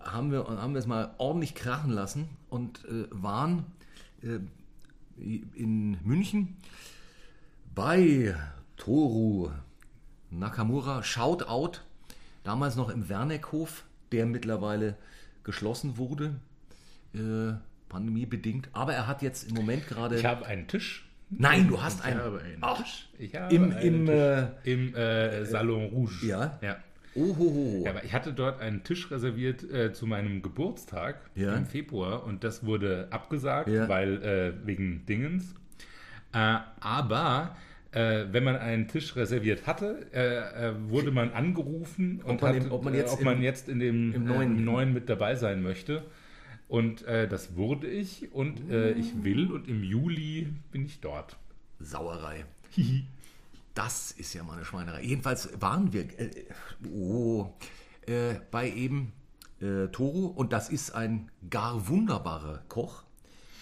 [0.01, 3.64] haben, wir, haben wir es mal ordentlich krachen lassen und äh, waren
[4.23, 4.38] äh,
[5.55, 6.57] in München
[7.75, 8.35] bei
[8.77, 9.51] Toru
[10.31, 11.81] Nakamura, Shoutout,
[12.44, 14.97] damals noch im Werneckhof, der mittlerweile
[15.44, 16.38] geschlossen wurde,
[17.14, 17.55] äh,
[17.88, 18.68] pandemiebedingt.
[18.73, 20.16] Aber er hat jetzt im Moment gerade.
[20.18, 21.09] Ich habe einen Tisch.
[21.31, 22.21] Nein, du hast Ich einen.
[22.21, 23.09] habe einen Ach, Tisch.
[23.18, 24.14] Ich habe Im, einen im, Tisch.
[24.14, 26.27] äh, Im äh, Salon Rouge.
[26.27, 26.59] ja?
[26.62, 26.77] ja.
[27.18, 27.83] Ohoho.
[27.85, 31.54] Ja, aber ich hatte dort einen Tisch reserviert äh, zu meinem Geburtstag Ja.
[31.57, 33.88] im Februar und das wurde abgesagt, Ja.
[33.88, 35.54] weil äh, wegen Dingens.
[36.33, 37.57] Äh, aber
[37.92, 42.64] äh, wenn man einen Tisch reserviert hatte, äh, äh, wurde man angerufen und man hat,
[42.64, 45.09] im- ob man jetzt ob man im- jetzt in dem im neuen- im neuen mit
[45.09, 46.04] dabei sein möchte.
[46.68, 48.61] Und das wurde ich und
[48.98, 51.38] ich will und im Juli bin ich dort.
[51.81, 52.44] Sauerei.
[53.79, 55.03] Das ist ja mal eine Schweinerei.
[55.03, 56.47] Jedenfalls waren wir äh,
[56.93, 57.55] oh,
[58.07, 59.12] äh, bei eben
[59.61, 63.05] äh, Toru und das ist ein gar wunderbarer Koch.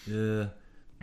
[0.06, 0.46] Äh,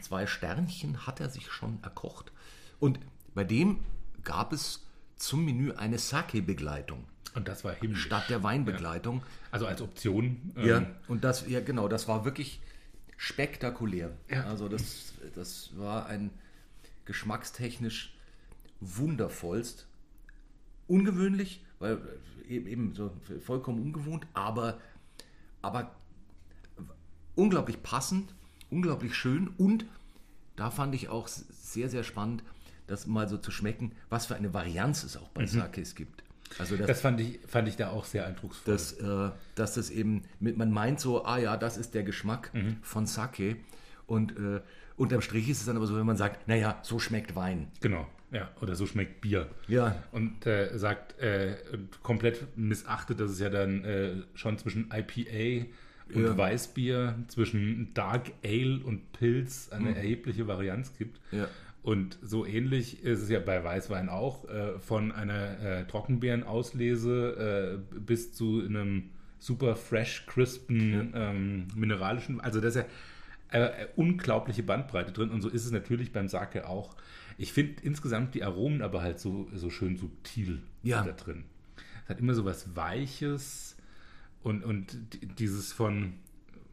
[0.02, 2.32] zwei Sternchen hat er sich schon erkocht.
[2.80, 3.00] Und
[3.36, 3.82] bei dem
[4.24, 4.84] gab es
[5.16, 7.04] zum Menü eine Sake-Begleitung
[7.36, 8.02] Und das war himmlisch.
[8.02, 9.22] statt der Weinbegleitung.
[9.52, 10.54] Also als Option.
[10.56, 12.62] ähm, Ja, und das, ja genau, das war wirklich
[13.18, 14.12] spektakulär.
[14.28, 14.46] Ja.
[14.46, 16.32] Also das, das war ein
[17.06, 18.13] geschmackstechnisch
[18.84, 19.88] wundervollst.
[20.88, 22.00] Ungewöhnlich, weil
[22.48, 23.12] eben, eben so
[23.46, 24.80] vollkommen ungewohnt, aber,
[25.62, 25.96] aber
[27.36, 28.34] unglaublich passend,
[28.70, 29.86] unglaublich schön und
[30.56, 32.44] da fand ich auch sehr, sehr spannend,
[32.88, 36.24] das mal so zu schmecken, was für eine Varianz es auch bei Sakes gibt.
[36.60, 38.74] Also das, Das fand ich, fand ich da auch sehr eindrucksvoll.
[38.74, 42.54] dass, äh, dass das eben, mit, man meint so, ah ja, das ist der Geschmack
[42.54, 42.78] Mhm.
[42.84, 43.56] von Sake.
[44.06, 44.62] Und äh,
[44.96, 47.72] unterm Strich ist es dann aber so, wenn man sagt, naja, so schmeckt Wein.
[47.82, 48.50] Genau, ja.
[48.62, 49.48] Oder so schmeckt Bier.
[49.68, 50.04] Ja.
[50.12, 51.56] Und äh, sagt, äh,
[52.02, 55.68] komplett missachtet, dass es ja dann äh, schon zwischen IPA
[56.14, 56.38] und Ja.
[56.38, 61.20] Weißbier, zwischen Dark Ale und Pilz eine erhebliche Varianz gibt.
[61.32, 61.40] Mhm.
[61.40, 61.48] Ja.
[61.84, 68.00] Und so ähnlich ist es ja bei Weißwein auch, äh, von einer äh, Trockenbeerenauslese äh,
[68.00, 72.40] bis zu einem super fresh, crispen, ähm, mineralischen.
[72.40, 72.86] Also da ist ja
[73.98, 76.96] unglaubliche Bandbreite drin und so ist es natürlich beim Sake auch.
[77.38, 81.04] Ich finde insgesamt die Aromen aber halt so, so schön subtil Ja.
[81.04, 81.46] da drin.
[82.04, 83.76] Es hat immer so was Weiches
[84.42, 84.98] und, und
[85.40, 86.14] dieses von,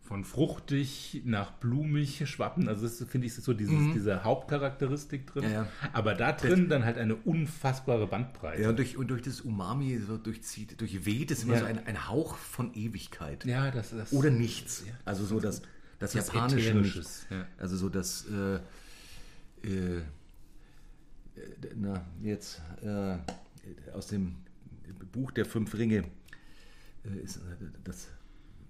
[0.02, 2.68] von fruchtig nach blumig schwappen.
[2.68, 5.44] Also das finde ich ist so dieses, diese Hauptcharakteristik drin.
[5.44, 5.50] Mhm.
[5.52, 5.68] Ja, ja.
[5.92, 8.62] Aber da drin dann halt eine unfassbare Bandbreite.
[8.62, 11.60] Ja, und durch, und durch das Umami so durchzieht, durchweht es immer Ja.
[11.60, 13.44] so ein, ein Hauch von Ewigkeit.
[13.44, 14.84] Ja, das, das Oder nichts.
[15.04, 15.62] Also so das,
[16.00, 16.82] das, Was Japanische.
[17.56, 20.02] Also so das, äh, äh,
[21.76, 23.16] na, jetzt äh,
[23.92, 24.36] aus dem
[25.12, 26.04] Buch der fünf Ringe,
[27.04, 27.40] äh, ist, äh,
[27.84, 28.08] das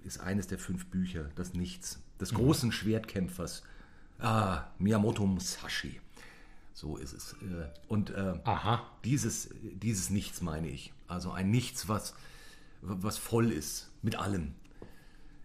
[0.04, 2.18] ist eines der fünf Bücher, das Nichts, Mhm.
[2.20, 3.62] des großen Schwertkämpfers,
[4.18, 6.00] ah, Miyamoto Musashi.
[6.74, 7.32] So ist es.
[7.42, 8.86] Äh, Und äh, Aha.
[9.04, 10.92] dieses, dieses Nichts meine ich.
[11.08, 12.14] Also ein Nichts, was,
[12.82, 14.54] was voll ist mit allem.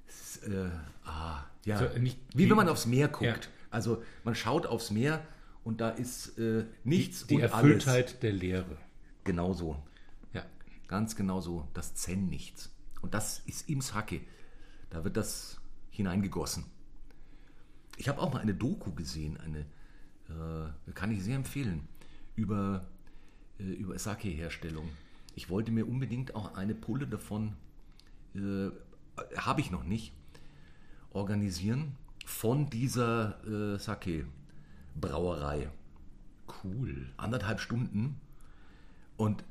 [0.08, 0.70] Ist, äh,
[1.06, 1.80] ah, ja.
[1.80, 3.24] So, nicht- Wie wenn man aufs Meer guckt.
[3.26, 3.36] Ja.
[3.72, 5.26] Also man schaut aufs Meer
[5.66, 8.20] und da ist äh, nichts Die und Erfülltheit alles.
[8.20, 8.78] der Leere.
[9.24, 9.84] Genauso.
[10.32, 10.46] Ja.
[10.88, 11.68] Ganz genau so.
[11.74, 12.72] Das Zen-Nichts.
[13.02, 14.22] Und das ist im Sake.
[14.92, 16.66] Da wird das hineingegossen.
[17.98, 19.66] Ich habe auch mal eine Doku gesehen, eine,
[20.30, 21.88] äh, kann ich sehr empfehlen,
[22.36, 22.86] über,
[23.60, 24.88] äh, über Sake-Herstellung.
[25.34, 27.56] Ich wollte mir unbedingt auch eine Pulle davon,
[28.36, 28.70] äh,
[29.38, 30.14] habe ich noch nicht,
[31.12, 33.80] organisieren von dieser äh,
[35.02, 35.70] Sake-Brauerei.
[36.64, 37.08] Cool.
[37.18, 38.20] Anderthalb Stunden.
[39.18, 39.44] Und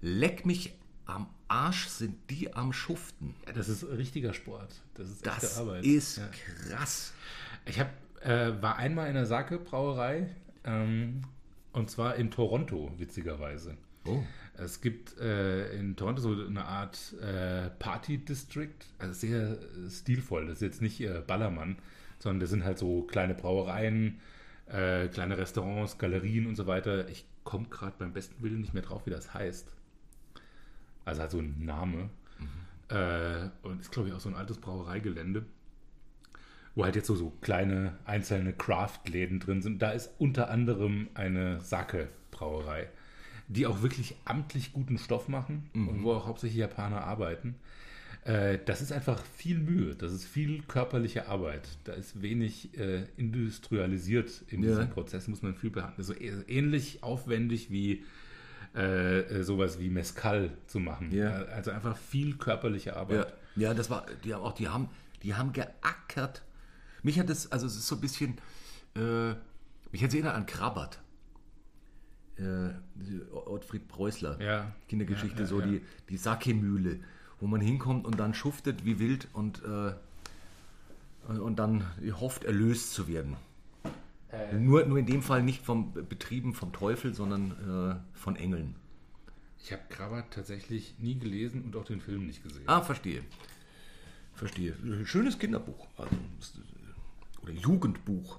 [0.00, 0.74] leck mich
[1.06, 3.34] am Arsch sind die am Schuften.
[3.46, 4.80] Ja, das ist richtiger Sport.
[4.94, 5.84] Das ist echte Das Arbeit.
[5.84, 6.28] ist Ja.
[6.28, 7.12] krass.
[7.66, 7.90] Ich hab,
[8.22, 10.28] äh, war einmal in der Sake-Brauerei
[10.64, 11.22] ähm,
[11.72, 13.76] und zwar in Toronto, witzigerweise.
[14.06, 14.22] Oh.
[14.56, 20.46] Es gibt äh, in Toronto so eine Art äh, Party-District, also sehr äh, stilvoll.
[20.46, 21.76] Das ist jetzt nicht äh, Ballermann,
[22.18, 24.20] sondern das sind halt so kleine Brauereien,
[24.66, 27.08] äh, kleine Restaurants, Galerien und so weiter.
[27.08, 29.68] Ich komme gerade beim besten Willen nicht mehr drauf, wie das heißt.
[31.04, 32.10] Also halt so ein Name.
[32.88, 35.44] Äh, und ist, glaube ich, auch so ein altes Brauereigelände
[36.74, 39.80] wo halt jetzt so, so kleine einzelne Craft-Läden drin sind.
[39.80, 42.88] Da ist unter anderem eine Sake-Brauerei,
[43.48, 47.56] die auch wirklich amtlich guten Stoff machen und wo auch hauptsächlich Japaner arbeiten.
[48.24, 51.68] Äh, das ist einfach viel Mühe, das ist viel körperliche Arbeit.
[51.84, 54.70] Da ist wenig äh, industrialisiert in Ja.
[54.70, 56.02] diesem Prozess, muss man viel behandeln.
[56.04, 58.02] So äh, ähnlich aufwendig wie
[58.74, 61.12] äh, äh, sowas wie Mescal zu machen.
[61.12, 61.32] Ja.
[61.44, 63.34] Also einfach viel körperliche Arbeit.
[63.56, 64.88] Ja, ja, das war, die haben auch, die haben,
[65.22, 66.42] die haben geackert.
[67.02, 68.38] Mich hat das, also es ist so ein bisschen,
[68.96, 69.34] äh,
[69.92, 70.98] mich hat es erinnert an Krabbert.
[72.36, 72.70] Äh,
[73.32, 74.40] Ottfried Preußler.
[74.42, 74.74] Ja.
[74.88, 76.98] Kindergeschichte, Ja, so die, die Sake-Mühle,
[77.44, 79.92] wo man hinkommt und dann schuftet wie wild und, äh,
[81.28, 81.84] und dann
[82.18, 83.36] hofft, erlöst zu werden.
[84.58, 87.50] Nur, nur in dem Fall nicht vom Betrieben vom Teufel, sondern
[88.00, 88.76] äh, von Engeln.
[89.62, 92.64] Ich habe Krabat tatsächlich nie gelesen und auch den Film nicht gesehen.
[92.64, 93.22] Ah, verstehe.
[94.32, 94.74] Verstehe.
[95.04, 95.86] Schönes Kinderbuch.
[95.98, 96.16] Also,
[97.42, 98.38] oder Jugendbuch.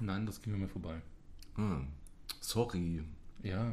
[0.00, 1.00] Nein, das ging mir mal vorbei.
[1.54, 1.86] Hm.
[2.40, 3.04] Sorry.
[3.44, 3.72] Ja,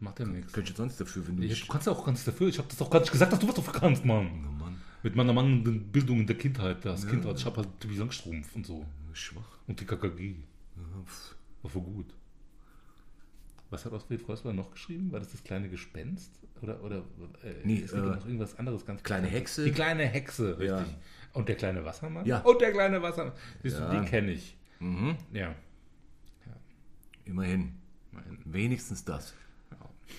[0.00, 0.52] macht ja nichts.
[0.52, 1.68] Könnte ich sonst dafür, wenn du Du nicht...
[1.68, 2.48] kannst ja auch ganz dafür.
[2.48, 4.26] Ich habe das doch gar nicht gesagt, dass du was dafür kannst, Mann.
[4.48, 6.84] Oh Mann, Mit meiner mangelnden Bildung in der Kindheit.
[6.84, 8.84] Das Kindheit, ich habe halt die Langstrumpf und so.
[9.12, 9.58] schwach.
[9.66, 10.34] Und die KKG.
[10.76, 10.82] Ja.
[11.62, 12.14] War voll gut.
[13.70, 15.10] Was hat Oswald Freusler noch geschrieben?
[15.10, 16.30] War das das kleine Gespenst?
[16.62, 16.98] Oder, oder
[17.42, 19.40] äh, Nee, es gibt äh, noch irgendwas anderes ganz Kleine Bekanntes.
[19.56, 19.64] Hexe.
[19.64, 20.68] Die kleine Hexe, richtig.
[20.68, 20.84] Ja.
[21.32, 22.24] Und der kleine Wassermann?
[22.26, 22.38] Ja.
[22.42, 23.32] Und der kleine Wassermann.
[23.62, 23.92] Siehst Ja.
[23.92, 24.56] du, die kenne ich.
[24.78, 25.16] Mhm.
[25.32, 25.54] Ja.
[27.24, 27.72] Immerhin.
[28.12, 29.34] Mein, Wenigstens das.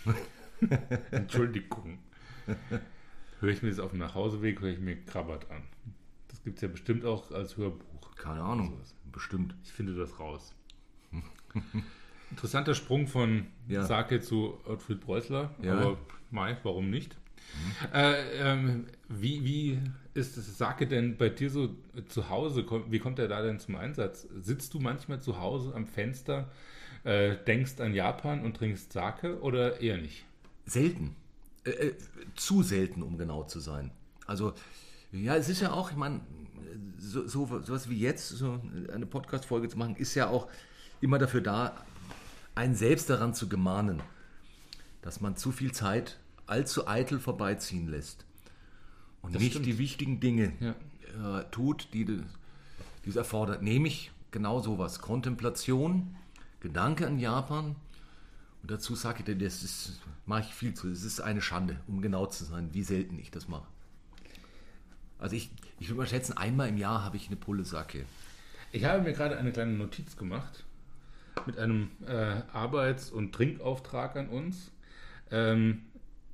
[1.11, 1.99] Entschuldigung.
[3.39, 5.63] höre ich mir das auf dem Nachhauseweg, höre ich mir Krabbert an.
[6.27, 8.15] Das gibt es ja bestimmt auch als Hörbuch.
[8.15, 8.79] Keine Ahnung.
[9.11, 9.55] Bestimmt.
[9.63, 10.53] Ich finde das raus.
[12.31, 13.83] Interessanter Sprung von Ja.
[13.83, 15.77] Sake zu Ottfried Preußler, Ja.
[15.79, 15.97] Aber
[16.29, 17.15] Mai, warum nicht?
[17.93, 19.79] Äh, ähm, wie, wie
[20.13, 21.75] ist das Sake denn bei dir so
[22.07, 22.65] zu Hause?
[22.89, 24.27] Wie kommt er da denn zum Einsatz?
[24.41, 26.49] Sitzt du manchmal zu Hause am Fenster,
[27.03, 30.25] äh, denkst an Japan und trinkst Sake oder eher nicht?
[30.65, 31.15] Selten.
[31.63, 31.95] Äh, äh,
[32.35, 33.91] zu selten, um genau zu sein.
[34.25, 34.53] Also,
[35.11, 36.21] ja, es ist ja auch, ich meine,
[36.97, 38.59] so, so sowas wie jetzt, so
[38.93, 40.47] eine Podcast-Folge zu machen, ist ja auch
[41.01, 41.73] immer dafür da,
[42.55, 44.01] einen selbst daran zu gemahnen,
[45.01, 48.25] dass man zu viel Zeit allzu eitel vorbeiziehen lässt
[49.21, 49.65] und Das nicht stimmt.
[49.65, 51.39] die wichtigen Dinge Ja.
[51.39, 52.23] äh, tut, die, die
[53.09, 53.61] es erfordert.
[53.61, 54.99] Nämlich genau sowas.
[54.99, 56.15] Kontemplation,
[56.59, 57.75] Gedanke an Japan.
[58.63, 60.89] Und dazu sage ich dir, das ist, mache ich viel zu.
[60.89, 63.67] Es ist eine Schande, um genau zu sein, wie selten ich das mache.
[65.19, 68.05] Also ich, ich würde mal schätzen, einmal im Jahr habe ich eine Pulle Sake.
[68.71, 70.63] Ich habe mir gerade eine kleine Notiz gemacht
[71.45, 74.71] mit einem äh, Arbeits- und Trinkauftrag an uns.
[75.31, 75.83] Ähm,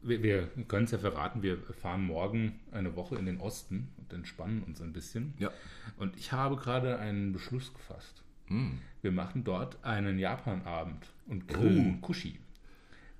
[0.03, 4.11] wir wir können es ja verraten, wir fahren morgen eine Woche in den Osten und
[4.13, 5.33] entspannen uns ein bisschen.
[5.39, 5.51] Ja.
[5.97, 8.21] Und ich habe gerade einen Beschluss gefasst.
[9.01, 12.37] Wir machen dort einen Japanabend und grillen Kushi.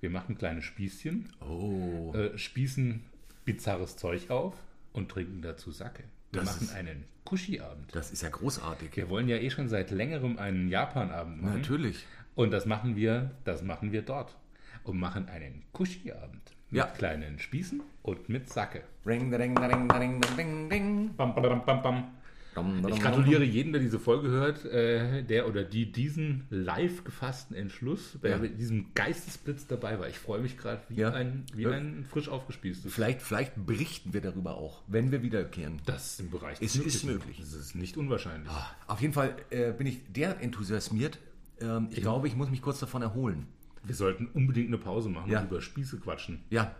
[0.02, 2.14] Wir machen kleine Spießchen, Oh.
[2.14, 3.04] äh, spießen
[3.46, 4.54] bizarres Zeug auf
[4.92, 6.04] und trinken dazu Sake.
[6.32, 7.96] Wir Das machen ist- einen Kushi-Abend.
[7.96, 8.96] Das ist ja großartig.
[8.96, 11.62] Wir wollen ja eh schon seit längerem einen Japan-Abend machen.
[11.62, 12.06] Natürlich.
[12.36, 14.36] Und das machen wir, das machen wir dort.
[14.84, 16.42] Und machen einen Kushi-Abend.
[16.74, 16.86] Mit Ja.
[16.88, 18.82] kleinen Spießen und mit Sake.
[19.06, 21.14] Ring, ring, ring, ring, ring, ring.
[21.16, 25.92] Bam, bam, bam, bam, Ich gratuliere jedem, der diese Folge hört, äh, der oder die
[25.92, 28.38] diesen live gefassten Entschluss, der Ja.
[28.40, 30.08] mit diesem Geistesblitz dabei war.
[30.10, 31.12] Ich freue mich gerade wie, Ja.
[31.14, 31.70] ein, wie Ja.
[31.72, 32.92] ein frisch aufgespießtes.
[32.92, 35.80] Vielleicht, vielleicht berichten wir darüber auch, wenn wir wiederkehren.
[35.86, 37.08] Das ist im Bereich Es des ist Möglichen.
[37.28, 37.38] möglich.
[37.40, 38.52] Das ist nicht unwahrscheinlich.
[38.88, 41.20] Auf jeden Fall äh, bin ich der enthusiasmiert.
[41.62, 43.46] Ähm, ich glaube, ich muss mich kurz davon erholen.
[43.84, 45.42] Wir sollten unbedingt eine Pause machen Ja.
[45.42, 46.42] und über Spieße quatschen.
[46.50, 46.74] Ja,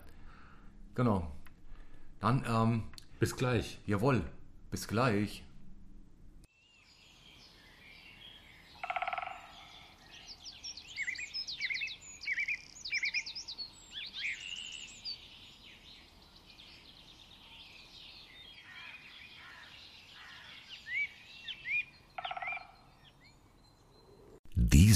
[0.96, 1.32] genau.
[2.20, 2.84] Dann, ähm,
[3.20, 3.80] Bis gleich.
[3.86, 4.22] jawohl,
[4.72, 5.44] bis gleich.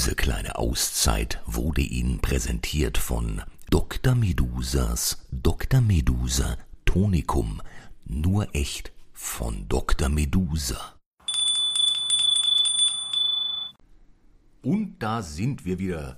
[0.08, 4.16] Diese kleine Auszeit wurde Ihnen präsentiert von Dr.
[4.16, 5.82] Medusas Dr.
[5.82, 7.62] Medusa Tonikum.
[8.06, 10.08] Nur echt von Dr.
[10.08, 10.96] Medusa.
[14.62, 16.16] Und da sind wir wieder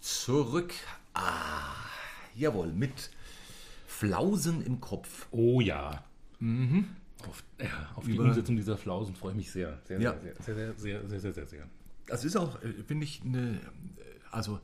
[0.00, 0.74] zurück.
[1.14, 1.72] Ah,
[2.34, 3.10] jawohl, mit
[3.86, 5.28] Flausen im Kopf.
[5.30, 6.04] Oh ja.
[7.26, 9.80] Auf, ja, auf die Umsetzung dieser Flausen freue ich mich sehr.
[9.84, 10.14] Sehr, Ja.
[10.20, 11.79] sehr, sehr, sehr, sehr, sehr, sehr, sehr, sehr.
[12.10, 13.60] Das ist auch, äh, finde ich, eine, äh,
[14.32, 14.58] also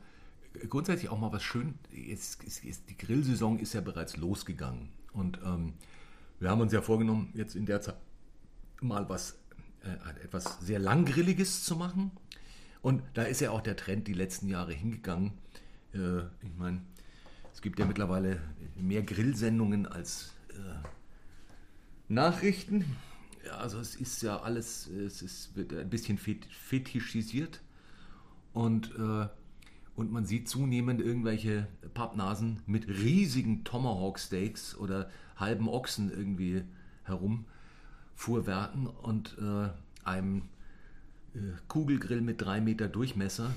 [0.53, 1.75] äh, grundsätzlich auch mal was schön.
[1.91, 4.89] Jetzt ist, ist, die Grillsaison ist ja bereits losgegangen.
[5.13, 5.73] Und ähm,
[6.39, 7.95] wir haben uns ja vorgenommen, jetzt in der Zeit
[8.81, 9.39] mal was,
[9.83, 12.11] äh, etwas sehr langgrilliges zu machen.
[12.81, 15.31] Und da ist ja auch der Trend die letzten Jahre hingegangen.
[15.93, 16.81] Äh, ich meine,
[17.53, 18.41] es gibt ja mittlerweile
[18.75, 20.53] mehr Grillsendungen als äh,
[22.09, 22.97] Nachrichten.
[23.49, 27.61] Also es ist ja alles, es ist, wird ein bisschen fet- fetischisiert
[28.53, 29.27] und, äh,
[29.95, 36.63] und man sieht zunehmend irgendwelche Pappnasen mit riesigen Tomahawk-Steaks oder halben Ochsen irgendwie
[37.03, 39.69] herumfuhrwerken und äh,
[40.03, 40.43] einem
[41.33, 43.51] äh, Kugelgrill mit drei Meter Durchmesser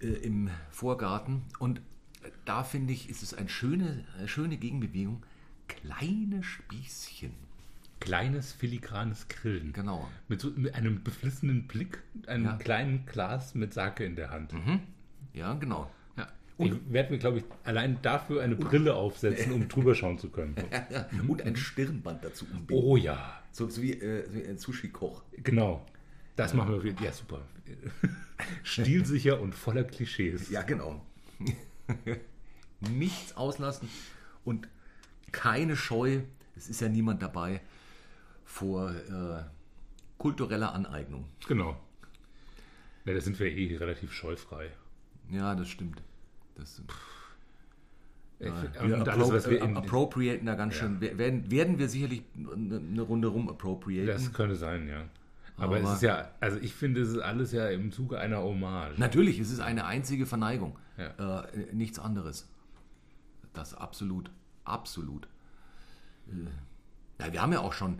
[0.00, 1.42] äh, im Vorgarten.
[1.58, 1.80] Und
[2.44, 5.24] da finde ich, ist es eine schöne, eine schöne Gegenbewegung.
[5.66, 7.47] Kleine Spießchen.
[8.00, 9.72] Kleines filigranes Grillen.
[9.72, 10.08] Genau.
[10.28, 12.56] Mit, so, mit einem beflissenen Blick, einem Ja.
[12.56, 14.52] kleinen Glas mit Sake in der Hand.
[15.34, 15.90] Ja, genau.
[16.16, 16.28] Ja.
[16.58, 20.54] Ich werde mir, glaube ich, allein dafür eine Brille aufsetzen, um drüber schauen zu können.
[21.28, 22.82] Und ein Stirnband dazu umbinden.
[22.84, 25.22] Oh ja, So, so, wie, äh, so wie ein Sushi-Koch.
[25.42, 25.84] genau.
[26.36, 26.94] Das machen wir.
[27.02, 27.40] Ja, super.
[28.62, 30.50] Stilsicher und voller Klischees.
[30.50, 31.04] Ja, genau.
[32.80, 33.88] Nichts auslassen
[34.44, 34.68] und
[35.32, 36.20] keine Scheu,
[36.56, 37.60] es ist ja niemand dabei,
[38.48, 39.42] vor äh,
[40.16, 41.26] kultureller Aneignung.
[41.46, 41.76] Genau.
[43.04, 44.70] Ja, da sind wir eh relativ scheufrei.
[45.30, 46.02] Ja, das stimmt.
[46.56, 46.82] Das,
[48.40, 48.74] Ich ja, find-
[49.06, 51.00] wir alles, was wir appro in, äh, appropriaten da ganz schön.
[51.00, 54.06] Werden, werden wir sicherlich eine, eine Runde rum appropriaten.
[54.08, 55.04] Das könnte sein, ja.
[55.56, 58.42] Aber, Aber- es ist ja, also ich finde, es ist alles ja im Zuge einer
[58.42, 58.98] Hommage.
[58.98, 60.78] Natürlich, es ist eine einzige Verneigung.
[60.96, 61.42] Ja.
[61.44, 62.48] Äh, nichts anderes.
[63.52, 64.30] Das absolut,
[64.64, 65.28] absolut.
[66.28, 67.98] Äh, ja, wir haben ja auch schon,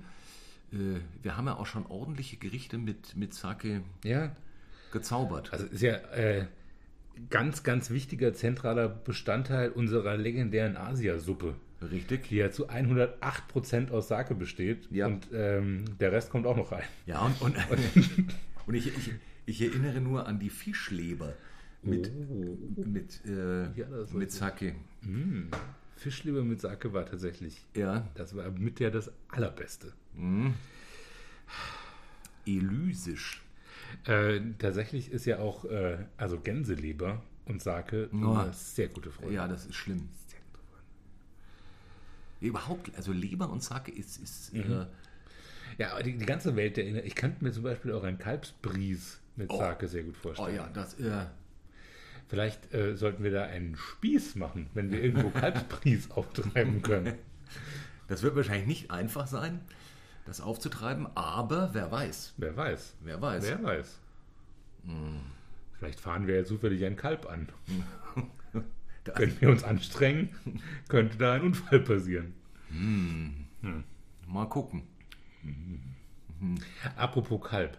[0.73, 4.35] äh, wir haben ja auch schon ordentliche Gerichte mit, mit Sake Ja,
[4.93, 5.53] gezaubert.
[5.53, 6.47] also ist ja äh,
[7.31, 12.29] ganz, ganz wichtiger zentraler Bestandteil unserer legendären Asiasuppe, Richtig?
[12.29, 14.89] die ja zu 108% aus Sake besteht.
[14.91, 15.07] Ja.
[15.07, 16.85] Und ähm, der Rest kommt auch noch rein.
[17.07, 17.57] Ja, und, und,
[18.67, 19.13] und ich, ich,
[19.47, 21.35] ich erinnere nur an die Fischleber
[21.83, 22.11] mit,
[22.77, 24.73] mit, äh, Ja, mit weiß ich.
[25.99, 29.93] Fischleber mit Sake war tatsächlich, Ja, das war mit der das Allerbeste.
[32.47, 33.43] elysisch.
[34.05, 39.35] Äh, tatsächlich ist ja auch, äh, also Gänseleber und Sake immer sehr gute Freunde.
[39.35, 40.09] Ja, das ist schlimm.
[42.41, 44.61] Überhaupt, also Leber und Sake ist, ist Mhm.
[44.73, 44.87] äh,
[45.79, 49.21] Ja, die, die ganze Welt der Inner- Ich könnte mir zum Beispiel auch ein Kalbsbries
[49.37, 49.59] mit Oh.
[49.59, 50.55] Sake sehr gut oh vorstellen.
[50.55, 51.27] ja, das, äh,
[52.29, 57.15] Vielleicht äh, sollten wir da einen Spieß machen, wenn wir irgendwo Kalbsbries auftreiben können.
[58.07, 59.61] das wird wahrscheinlich nicht einfach sein,
[60.27, 62.97] das aufzutreiben, aber wer weiß, Wer weiß.
[63.01, 63.45] wer weiß.
[63.45, 63.99] Wer weiß.
[64.85, 65.21] Hm.
[65.79, 67.49] Vielleicht fahren wir ja zufällig ein Kalb an.
[69.17, 70.29] Wenn wir uns anstrengen,
[70.89, 72.35] könnte da ein Unfall passieren.
[74.27, 74.83] Mal gucken.
[76.97, 77.79] Apropos Kalb.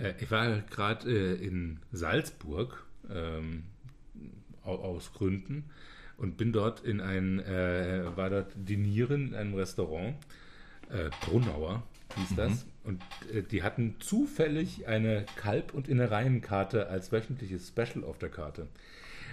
[0.00, 3.64] Äh, ich war gerade äh, in Salzburg ähm,
[4.68, 5.64] aus Gründen
[6.16, 10.16] und bin dort in ein, äh, war dort dinieren in einem Restaurant.
[10.90, 11.82] Äh, Brunauer
[12.16, 12.66] hieß das.
[12.84, 13.02] Und
[13.32, 18.66] äh, die hatten zufällig eine Kalb- und Innereienkarte als wöchentliches Special auf der Karte.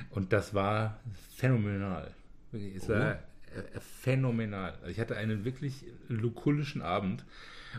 [0.10, 1.00] Und das war
[1.36, 2.12] phänomenal.
[2.54, 4.74] Es war äh, phänomenal.
[4.82, 7.26] Also ich hatte einen wirklich lukullischen Abend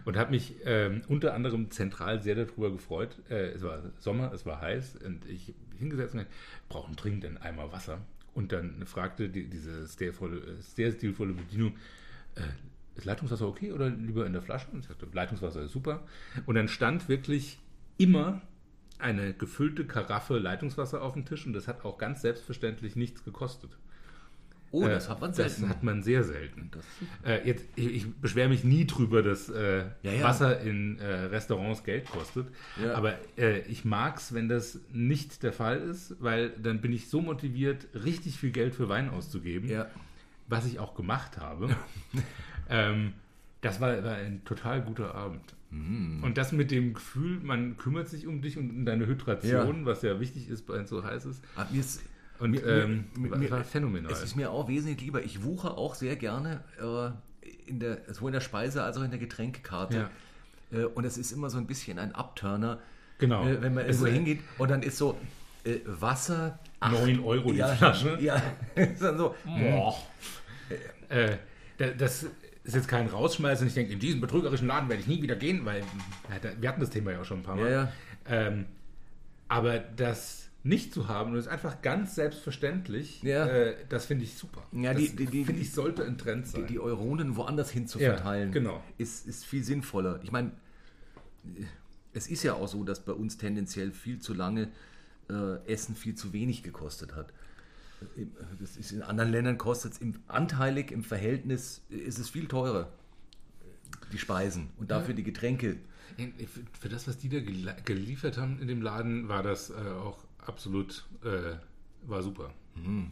[0.04, 3.16] und habe mich ähm, unter anderem zentral sehr darüber gefreut.
[3.30, 6.36] Äh, es war Sommer, es war heiß und ich hingesetzt und gesagt,
[6.68, 8.00] brauchen dringend einen Eimer Wasser.
[8.34, 11.74] Und dann fragte die, diese sehr, volle, äh, sehr stilvolle Bedienung,
[12.34, 12.42] äh,
[12.96, 14.68] ist Leitungswasser okay oder lieber in der Flasche?
[14.72, 16.02] Und ich sagte, Leitungswasser ist super.
[16.46, 17.58] Und dann stand wirklich
[17.98, 18.42] immer
[18.98, 23.76] eine gefüllte Karaffe Leitungswasser auf dem Tisch und das hat auch ganz selbstverständlich nichts gekostet.
[24.82, 25.62] Oh, Äh, das hat man selten.
[25.62, 26.70] Das hat man sehr selten.
[27.24, 30.22] Äh, jetzt, ich, ich beschwere mich nie drüber, dass äh, Ja, ja.
[30.24, 32.48] Wasser in äh, Restaurants Geld kostet.
[32.82, 32.94] Ja.
[32.94, 37.08] Aber äh, ich mag es, wenn das nicht der Fall ist, weil dann bin ich
[37.08, 39.70] so motiviert, richtig viel Geld für Wein auszugeben,
[40.48, 41.74] was ich auch gemacht habe.
[42.68, 43.14] ähm,
[43.60, 45.54] das war, war ein total guter Abend.
[45.70, 50.02] Und das mit dem Gefühl, man kümmert sich um dich und um deine Hydration, was
[50.02, 51.42] ja wichtig ist, weil es so heiß ist.
[51.56, 52.02] Ah, mir ist,
[52.38, 54.12] Und Mir- ähm, mir- mir- war phänomenal.
[54.12, 55.22] Es ist mir auch wesentlich lieber.
[55.22, 59.10] Ich wuche auch sehr gerne äh, in der, sowohl in der Speise als auch in
[59.10, 60.10] der Getränkekarte.
[60.72, 62.78] Äh, und es ist immer so ein bisschen ein Upturner,
[63.18, 63.46] Genau.
[63.46, 65.16] äh, wenn man irgendwo hingeht und dann ist so
[65.64, 66.58] äh, Wasser.
[66.80, 68.18] acht- 9 Euro die ja, Flasche.
[68.20, 68.40] Ja,
[68.74, 69.34] ist dann so.
[69.44, 69.96] Boah.
[71.08, 71.36] Äh,
[71.78, 72.26] da- das
[72.64, 73.66] ist jetzt kein Rausschmeißen.
[73.66, 76.80] Ich denke, in diesen betrügerischen Laden werde ich nie wieder gehen, weil ja, wir hatten
[76.80, 77.70] das Thema ja auch schon ein paar Mal.
[77.70, 77.92] Ja, ja.
[78.28, 78.66] Ähm,
[79.48, 83.46] aber das nicht zu haben, und es ist einfach ganz selbstverständlich, Ja.
[83.46, 84.62] äh, das finde ich super.
[84.72, 86.66] Ja, das die- die- die- finde ich sollte ein Trend Die, sein.
[86.66, 88.82] die Euronen woanders hin zu Ja, verteilen, genau.
[88.98, 90.20] ist, ist viel sinnvoller.
[90.22, 90.50] Ich meine,
[92.12, 94.68] es ist ja auch so, dass bei uns tendenziell viel zu lange
[95.28, 97.32] äh, Essen viel zu wenig gekostet hat.
[98.60, 102.92] Das ist in anderen Ländern kostet es im, anteilig im Verhältnis ist es viel teurer,
[104.12, 105.78] die Speisen und dafür die Getränke.
[106.80, 110.18] Für, das, was die da gel- geliefert haben in dem Laden, war das äh, auch
[110.48, 111.54] absolut, äh,
[112.02, 112.52] war super.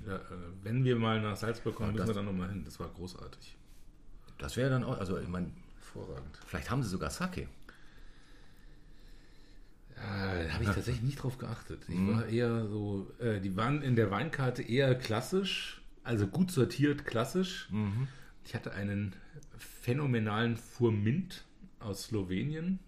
[0.06, 0.20] Ja, äh,
[0.62, 2.64] wenn wir mal nach Salzburg kommen, müssen wir dann nochmal hin.
[2.64, 3.56] Das war großartig.
[4.38, 6.38] Das wäre dann auch, also ich meine, Hervorragend.
[6.46, 7.48] vielleicht haben sie sogar Sake.
[9.96, 11.82] Ja, da habe ich tatsächlich nicht drauf geachtet.
[11.88, 17.06] Ich war eher so, äh, die waren in der Weinkarte eher klassisch, also gut sortiert
[17.06, 17.68] klassisch.
[18.44, 19.14] Ich hatte einen
[19.56, 21.44] phänomenalen Furmint
[21.78, 22.80] aus Slowenien,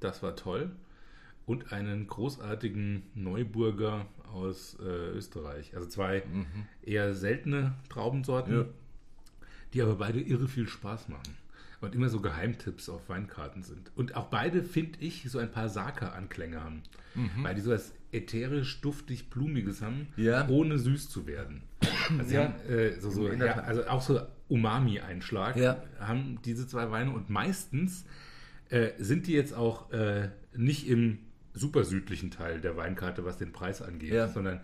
[0.00, 0.70] das war toll.
[1.46, 4.84] Und einen großartigen Neuburger aus äh,
[5.16, 5.74] Österreich.
[5.74, 6.22] Also zwei
[6.82, 8.64] eher seltene Traubensorten, Ja.
[9.74, 11.36] die aber beide irre viel Spaß machen.
[11.80, 13.90] Und immer so Geheimtipps auf Weinkarten sind.
[13.96, 16.82] Und auch beide, finde ich, so ein paar Sake-Anklänge haben.
[17.42, 20.46] Weil die so was ätherisch, duftig, blumiges haben, Ja.
[20.48, 21.62] ohne süß zu werden.
[22.18, 22.44] Also, Ja.
[22.44, 25.56] haben, äh, so, so, ja, also auch so Umami-Einschlag
[25.98, 27.10] haben diese zwei Weine.
[27.10, 28.04] Und meistens
[28.70, 31.18] äh, sind die jetzt auch äh, nicht im
[31.54, 34.28] super südlichen Teil der Weinkarte, was den Preis angeht, Ja.
[34.28, 34.60] sondern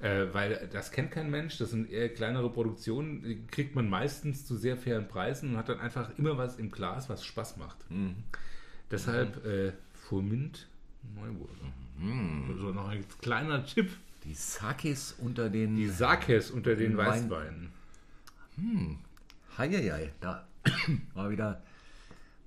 [0.00, 4.46] äh, weil das kennt kein Mensch, das sind eher kleinere Produktionen, die kriegt man meistens
[4.46, 7.76] zu sehr fairen Preisen und hat dann einfach immer was im Glas, was Spaß macht.
[8.90, 10.68] Deshalb äh, Furmint
[11.14, 11.52] Neuburger.
[12.58, 13.90] So noch ein kleiner Tipp.
[14.24, 15.76] Die Sakes unter den.
[15.76, 17.70] Die Sakes unter den Wein- Weißweinen.
[19.58, 20.46] Heieiei, da
[21.14, 21.62] war wieder.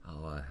[0.04, 0.44] Aber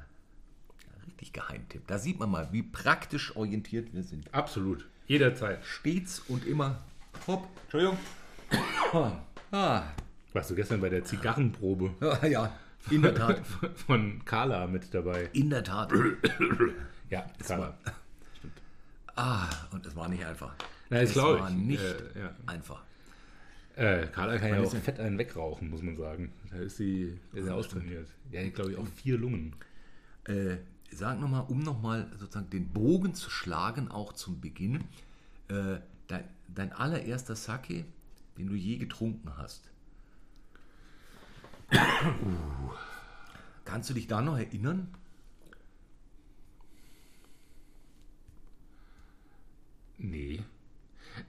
[1.22, 1.86] richtig Geheimtipp.
[1.86, 4.32] Da sieht man mal, wie praktisch orientiert wir sind.
[4.34, 4.86] Absolut.
[5.06, 5.64] Jederzeit.
[5.64, 6.82] Stets und immer.
[7.26, 7.98] Hopp, Entschuldigung.
[9.54, 9.82] Ah,
[10.32, 12.58] Warst du gestern bei der Zigarrenprobe ja, ja,
[12.90, 13.42] in der Tat.
[13.86, 15.28] von Carla mit dabei?
[15.34, 15.92] In der Tat.
[17.10, 17.76] Ja, Carla.
[19.14, 20.54] Ah, und es war nicht einfach.
[20.88, 21.54] Na, es war ich.
[21.54, 22.34] nicht Äh, ja.
[22.46, 22.82] einfach.
[23.76, 26.32] Äh, Carla kann ja auch fett einen wegrauchen, muss man sagen.
[26.50, 28.08] Da ist sie sehr austrainiert.
[28.30, 29.54] Ja, glaube ich, auch vier Lungen.
[30.24, 30.56] Äh,
[30.95, 34.84] sag nochmal, um nochmal sozusagen den Bogen zu schlagen, auch zum Beginn.
[35.49, 37.84] Äh, dein, dein allererster Sake,
[38.38, 39.70] den du je getrunken hast.
[43.64, 44.88] Kannst du dich da noch erinnern?
[49.99, 50.43] Nee.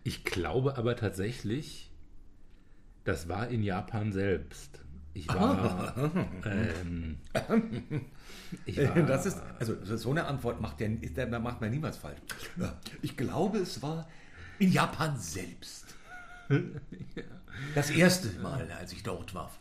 [0.03, 1.91] Ich glaube aber tatsächlich,
[3.03, 4.82] das war in Japan selbst.
[5.13, 5.93] Ich war.
[6.45, 7.17] ähm,
[8.65, 12.19] ich war Das ist, also so eine Antwort macht, ist, da macht man niemals falsch.
[13.01, 14.07] Ich glaube, es war
[14.59, 15.95] in Japan selbst.
[17.75, 19.51] Das erste Mal, als ich dort war.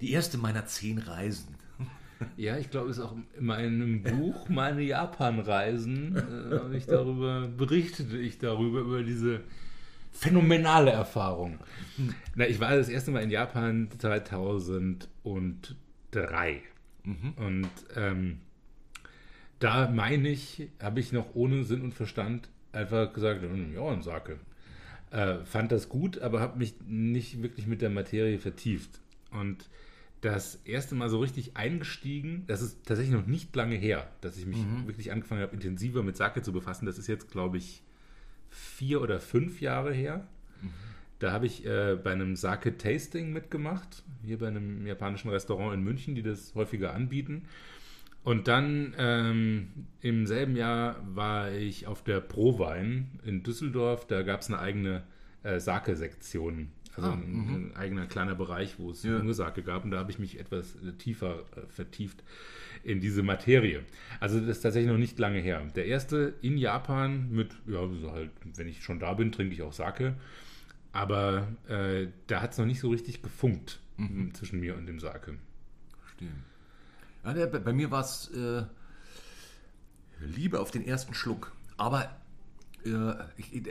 [0.00, 1.54] Die erste meiner zehn Reisen.
[2.36, 8.16] Ja, ich glaube, es ist auch in meinem Buch Meine Japan-Reisen, äh, ich darüber, berichtete
[8.16, 9.40] ich darüber, über diese
[10.14, 11.58] phänomenale Erfahrung.
[12.34, 16.62] Na, ich war das erste Mal in Japan 2003.
[17.36, 18.38] Und ähm,
[19.58, 24.02] da meine ich, habe ich noch ohne Sinn und Verstand einfach gesagt, hm, ja, ein
[24.02, 24.38] Sake.
[25.10, 29.00] Äh, fand das gut, aber habe mich nicht wirklich mit der Materie vertieft.
[29.30, 29.68] Und
[30.20, 34.46] das erste Mal so richtig eingestiegen, das ist tatsächlich noch nicht lange her, dass ich
[34.46, 36.86] mich wirklich angefangen habe, intensiver mit Sake zu befassen.
[36.86, 37.83] Das ist jetzt, glaube ich,
[38.54, 40.26] vier oder fünf Jahre her.
[41.18, 46.14] Da habe ich äh, bei einem Sake-Tasting mitgemacht, hier bei einem japanischen Restaurant in München,
[46.14, 47.42] die das häufiger anbieten.
[48.24, 49.68] Und dann ähm,
[50.00, 54.06] im selben Jahr war ich auf der Prowein in Düsseldorf.
[54.06, 55.04] Da gab es eine eigene
[55.42, 56.68] äh, Sake-Sektion.
[56.96, 59.84] Also ein, ein eigener kleiner Bereich, wo es nur Sake gab.
[59.84, 62.22] Und da habe ich mich etwas äh, tiefer äh, vertieft
[62.84, 63.84] in diese Materie.
[64.20, 65.62] Also das ist tatsächlich noch nicht lange her.
[65.74, 69.62] Der erste in Japan mit, ja, so halt, wenn ich schon da bin, trinke ich
[69.62, 70.14] auch Sake.
[70.92, 75.00] Aber äh, da hat es noch nicht so richtig gefunkt m, zwischen mir und dem
[75.00, 75.38] Sake.
[76.00, 76.28] Verstehe.
[77.24, 78.62] Ja, der, bei bei mir war es äh,
[80.20, 81.52] Liebe auf den ersten Schluck.
[81.76, 82.14] Aber
[82.84, 83.66] äh, ich,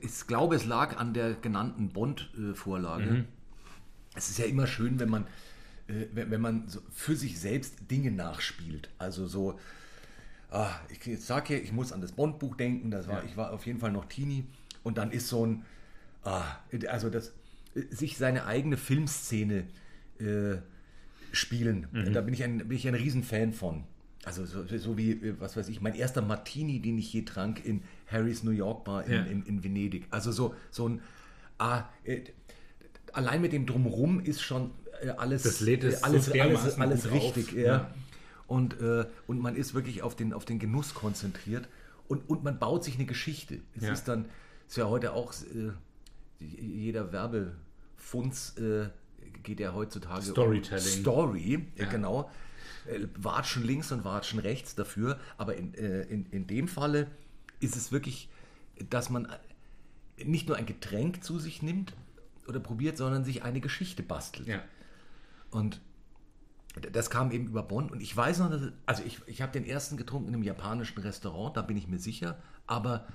[0.00, 3.24] ich glaube, es lag an der genannten Bond-Vorlage.
[4.14, 5.26] Es ist ja immer schön, wenn man, äh,
[6.12, 8.90] wenn, wenn man so für sich selbst Dinge nachspielt.
[8.98, 9.58] Also so,
[10.50, 12.90] ah, ich jetzt sag ja, ich muss an das Bond-Buch denken.
[12.90, 13.28] Das war, Ja.
[13.28, 14.44] Ich war auf jeden Fall noch Teenie.
[14.82, 15.64] Und dann ist so ein,
[16.24, 16.44] ah,
[16.88, 17.32] also das,
[17.90, 19.64] sich seine eigene Filmszene
[20.20, 20.56] äh,
[21.32, 21.86] spielen.
[22.12, 23.84] Da bin ich ein, bin ich ein Riesenfan von.
[24.24, 27.64] Also so, so wie, äh, was weiß ich, mein erster Martini, den ich je trank
[27.64, 29.22] in Harrys New York Bar in, Ja.
[29.24, 30.06] in, in Venedig.
[30.10, 31.00] Also so, so ein,
[31.58, 32.22] ah, äh,
[33.12, 36.78] allein mit dem Drumherum ist schon äh, alles, Das lädt es äh, alles, so alles,
[36.78, 37.48] alles richtig.
[37.48, 37.52] auf.
[37.54, 37.62] Ja.
[37.66, 37.94] Ja.
[38.46, 41.68] Und, äh, und man ist wirklich auf den, auf den Genuss konzentriert
[42.08, 43.60] und, und man baut sich eine Geschichte.
[43.76, 43.92] Es Ja.
[43.92, 44.24] ist dann,
[44.66, 45.72] ist ja heute auch, äh,
[46.40, 48.88] jeder Werbefunz äh,
[49.42, 50.84] geht ja heutzutage Storytelling.
[50.84, 51.88] um Story, äh, Ja.
[51.90, 52.30] genau.
[52.86, 55.18] Äh, Watschen links und Watschen rechts dafür.
[55.36, 57.08] Aber in, äh, in, in dem Falle
[57.60, 58.28] ist es wirklich,
[58.88, 59.28] dass man
[60.24, 61.92] nicht nur ein Getränk zu sich nimmt
[62.46, 64.48] oder probiert, sondern sich eine Geschichte bastelt.
[64.48, 64.62] Ja.
[65.50, 65.80] Und
[66.92, 67.90] das kam eben über Bonn.
[67.90, 70.98] Und ich weiß noch, dass, also ich, ich habe den ersten getrunken in einem japanischen
[71.00, 72.38] Restaurant, da bin ich mir sicher.
[72.66, 73.06] Aber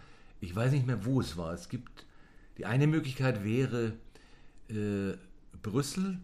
[0.42, 1.54] ich weiß nicht mehr, wo es war.
[1.54, 2.06] Es gibt,
[2.58, 3.94] die eine Möglichkeit wäre
[4.70, 5.16] äh,
[5.62, 6.20] Brüssel.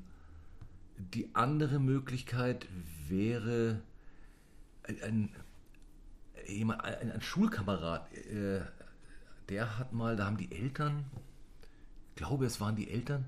[0.97, 2.68] Die andere Möglichkeit
[3.07, 3.82] wäre
[4.84, 5.36] ein, ein,
[6.47, 8.12] jemand- ein, ein Schulkamerad.
[8.14, 8.62] Äh,
[9.47, 11.05] der hat mal, da haben die Eltern,
[12.10, 13.26] ich glaube, es waren die Eltern,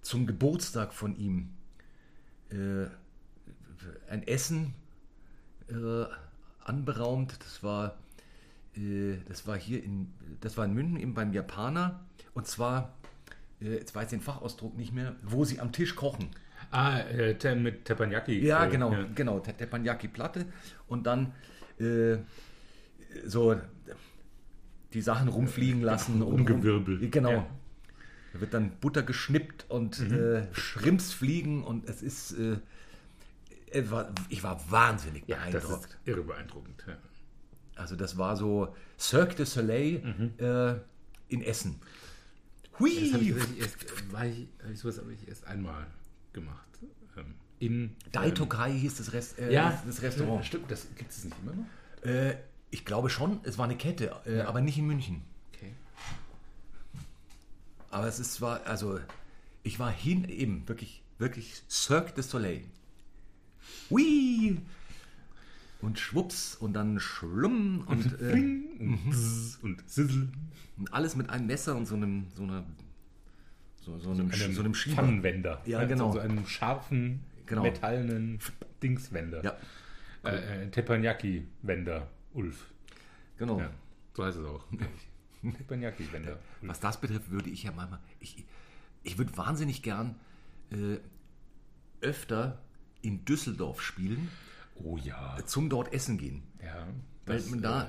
[0.00, 1.50] zum Geburtstag von ihm
[2.52, 2.86] äh,
[4.10, 4.74] ein Essen
[5.68, 6.04] äh,
[6.64, 7.36] anberaumt.
[7.40, 7.96] Das war,
[8.76, 12.00] äh, das war hier in, das war in München eben beim Japaner.
[12.34, 12.94] Und zwar,
[13.60, 16.28] äh, jetzt weiß ich den Fachausdruck nicht mehr, wo sie am Tisch kochen.
[16.70, 18.38] Ah, äh, te- mit Teppanyaki.
[18.46, 19.06] Ja, äh, genau, Ja.
[19.14, 20.46] genau, Te- Teppanyaki-Platte
[20.88, 21.32] und dann
[23.26, 23.56] so
[24.92, 26.22] die Sachen rumfliegen lassen.
[26.22, 26.44] Rum,
[27.10, 27.30] genau.
[27.30, 27.46] Ja.
[28.32, 32.56] Da wird dann Butter geschnippt und äh, Shrimps fliegen und es ist, äh,
[34.28, 35.84] ich war wahnsinnig Ja, das beeindruckt.
[35.86, 36.84] ist irre beeindruckend.
[36.86, 36.96] Ja.
[37.76, 40.02] Also das war so Cirque du Soleil
[40.38, 41.80] äh, in Essen.
[42.78, 42.90] Hui!
[43.10, 45.86] Das habe ich, erst, war ich, hab ich sowas habe ich erst einmal
[46.32, 46.66] gemacht.
[47.16, 50.44] Ähm, in Daitokai hieß das, Rest, äh, ja, das, das Restaurant.
[50.44, 52.06] Stimmt, das gibt es nicht immer noch.
[52.06, 52.36] Äh,
[52.70, 55.22] ich glaube schon, es war eine Kette, äh, aber nicht in München.
[57.92, 58.98] Aber es ist zwar, also
[59.62, 62.64] ich war hin eben, wirklich, wirklich Cirque du Soleil.
[63.90, 64.58] Hui!
[65.80, 70.28] Und schwupps und dann schlumm und, äh, Und bzz und sizzle.
[70.78, 72.64] und alles mit einem Messer und so einem, so einer,
[73.82, 74.96] so, so einem, einem so einem Schieber.
[74.96, 75.60] Pfannenwender.
[75.66, 76.12] Ja, Also genau.
[76.12, 77.62] So einem scharfen, Genau.
[77.62, 78.38] metallenen
[78.82, 79.44] Dingswender.
[79.44, 79.56] Ja,
[80.24, 82.66] Äh, äh, Teppanyaki-Wender, Ulf.
[83.36, 83.58] genau.
[83.58, 83.70] Ja,
[84.14, 84.64] so heißt es auch.
[85.56, 86.38] Teppanyaki-Wender.
[86.62, 88.44] Was das betrifft, würde ich ja manchmal, ich,
[89.02, 90.14] ich würde wahnsinnig gern
[90.70, 90.98] äh,
[92.00, 92.58] öfter
[93.02, 94.28] in Düsseldorf spielen,
[94.76, 95.36] Oh ja.
[95.46, 96.42] zum dort essen gehen.
[96.62, 96.86] Ja.
[97.26, 97.88] Weil das, man äh, da,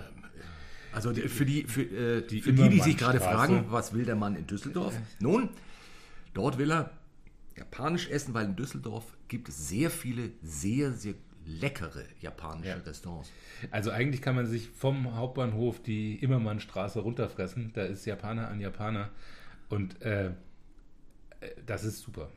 [0.91, 4.05] also die, für die, für, äh, Die für die, die sich gerade fragen, was will
[4.05, 4.95] der Mann in Düsseldorf?
[5.19, 5.49] Nun,
[6.33, 6.91] dort will er
[7.57, 11.15] japanisch essen, weil in Düsseldorf gibt es sehr viele, sehr, sehr
[11.45, 12.75] leckere japanische Ja.
[12.75, 13.31] Restaurants.
[13.71, 17.71] Also eigentlich kann man sich vom Hauptbahnhof die Immermannstraße runterfressen.
[17.73, 19.09] Da ist Japaner an Japaner.
[19.69, 20.31] Und äh, äh,
[21.65, 22.29] das ist super.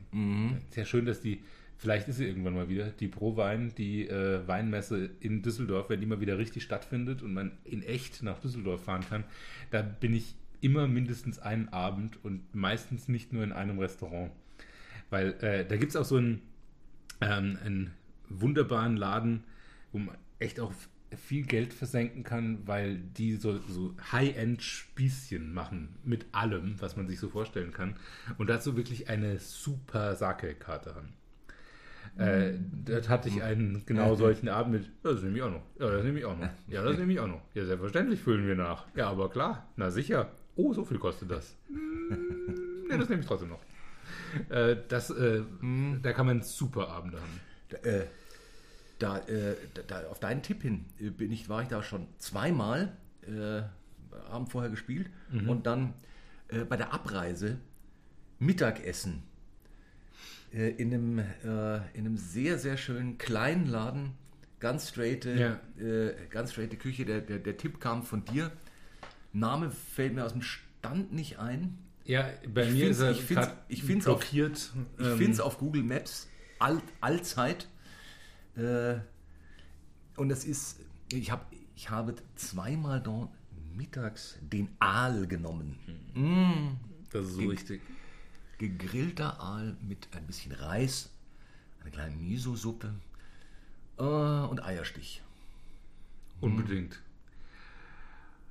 [0.70, 1.42] Sehr schön, dass die,
[1.76, 6.00] vielleicht ist sie irgendwann mal wieder, die Pro Wein, die äh, Weinmesse in Düsseldorf, wenn
[6.00, 9.24] die mal wieder richtig stattfindet und man in echt nach Düsseldorf fahren kann,
[9.70, 14.32] da bin ich immer mindestens einen Abend und meistens nicht nur in einem Restaurant.
[15.10, 16.42] Weil äh, da gibt es auch so einen,
[17.20, 17.94] ähm, einen
[18.28, 19.44] wunderbaren Laden,
[19.92, 20.72] wo man echt auch
[21.16, 27.20] viel Geld versenken kann, weil die so, so High-End-Spießchen machen mit allem, was man sich
[27.20, 27.96] so vorstellen kann.
[28.38, 31.12] Und dazu wirklich eine super Sake-Karte haben.
[32.18, 32.54] Äh,
[32.84, 35.62] dort hatte ich einen genau solchen Abend mit, ja, das nehme ich auch noch.
[35.78, 36.48] Ja, das nehme ich auch noch.
[36.68, 37.42] Ja, das nehme ich auch noch.
[37.54, 38.86] Ja, selbstverständlich füllen wir nach.
[38.94, 40.30] Ja, aber klar, na sicher.
[40.56, 41.56] Oh, so viel kostet das.
[41.68, 43.60] Hm, Ne, das nehme ich trotzdem noch.
[44.48, 45.42] Äh, das, äh,
[46.02, 47.40] Da kann man super Abende haben.
[47.68, 48.06] Da, äh,
[48.98, 49.56] da, äh,
[49.88, 52.96] da, auf deinen Tipp hin äh, bin ich, war ich da schon zweimal,
[53.26, 53.62] äh,
[54.30, 55.10] haben vorher gespielt
[55.46, 55.92] und dann
[56.48, 57.58] äh, bei der Abreise
[58.38, 59.22] Mittagessen
[60.52, 64.12] äh, in, einem, äh, in einem sehr, sehr schönen kleinen Laden,
[64.60, 65.60] ganz straighte, Ja.
[66.30, 67.04] ganz straighte Küche.
[67.04, 68.50] Der, der, der Tipp kam von dir.
[69.32, 71.76] Name fällt mir aus dem Stand nicht ein.
[72.04, 74.72] Ja, bei Ich mir ist er ich find's- ich find's auf- blockiert.
[74.98, 76.28] Ich Ähm, finde es auf Google Maps
[76.58, 77.68] all, allzeit.
[78.56, 78.96] Äh,
[80.16, 80.80] und es ist,
[81.12, 81.44] ich habe
[81.76, 83.30] Ich habe zweimal dort
[83.76, 85.76] mittags den Aal genommen.
[87.10, 87.82] Das ist so richtig.
[88.58, 91.10] Gegrillter Aal mit ein bisschen Reis,
[91.82, 92.94] einer kleinen Miso-Suppe
[93.98, 95.22] äh, und Eierstich.
[96.40, 97.02] Unbedingt.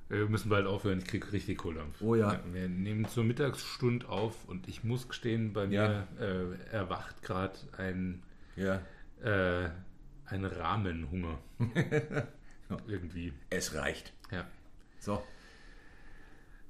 [0.08, 2.00] Wir müssen bald aufhören, ich kriege richtig Kohldampf.
[2.00, 2.40] Oh ja.
[2.52, 8.22] Wir nehmen zur Mittagsstunde auf und ich muss gestehen, bei mir äh, erwacht gerade ein,
[8.54, 8.80] Ja.
[9.22, 9.68] äh,
[10.26, 11.38] ein Rahmenhunger.
[12.86, 13.32] Irgendwie.
[13.50, 14.12] Es reicht.
[14.30, 14.46] Ja.
[15.00, 15.22] So.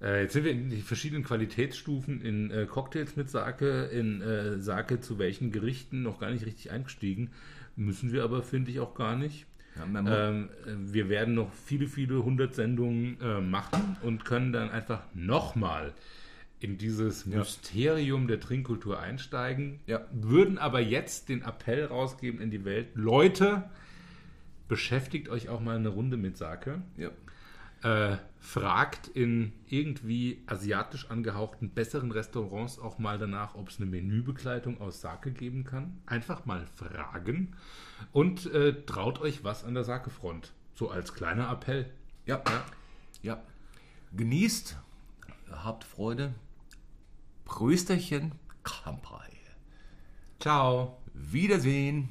[0.01, 4.59] Äh, jetzt sind wir in die verschiedenen Qualitätsstufen in äh, Cocktails mit Sake, in äh,
[4.61, 7.31] Sake zu welchen Gerichten noch gar nicht richtig eingestiegen.
[7.77, 9.47] Müssen wir aber, finde ich, auch gar nicht.
[9.77, 9.85] Ja,
[10.29, 15.03] Ähm, äh, wir werden noch viele, viele hundert Sendungen äh, machen und können dann einfach
[15.15, 15.93] nochmal
[16.61, 19.81] in dieses Mysterium der Trinkkultur einsteigen.
[19.87, 20.07] Ja.
[20.13, 23.65] Würden aber jetzt den Appell rausgeben in die Welt: Leute,
[24.69, 26.83] beschäftigt euch auch mal eine Runde mit Sake.
[26.97, 27.11] Ja.
[27.87, 34.81] Äh, fragt in irgendwie asiatisch angehauchten besseren Restaurants auch mal danach, ob es eine Menübegleitung
[34.81, 36.01] aus Sake geben kann.
[36.05, 37.55] Einfach mal fragen
[38.11, 40.53] und äh, traut euch was an der Sake-Front.
[40.75, 41.89] So als kleiner Appell.
[42.25, 42.43] Ja.
[43.23, 43.41] ja.
[44.17, 44.77] Genießt,
[45.53, 46.35] habt Freude.
[47.45, 48.33] Prösterchen,
[48.65, 49.31] Kampai.
[50.41, 50.99] Ciao.
[51.15, 52.09] Wiedersehen.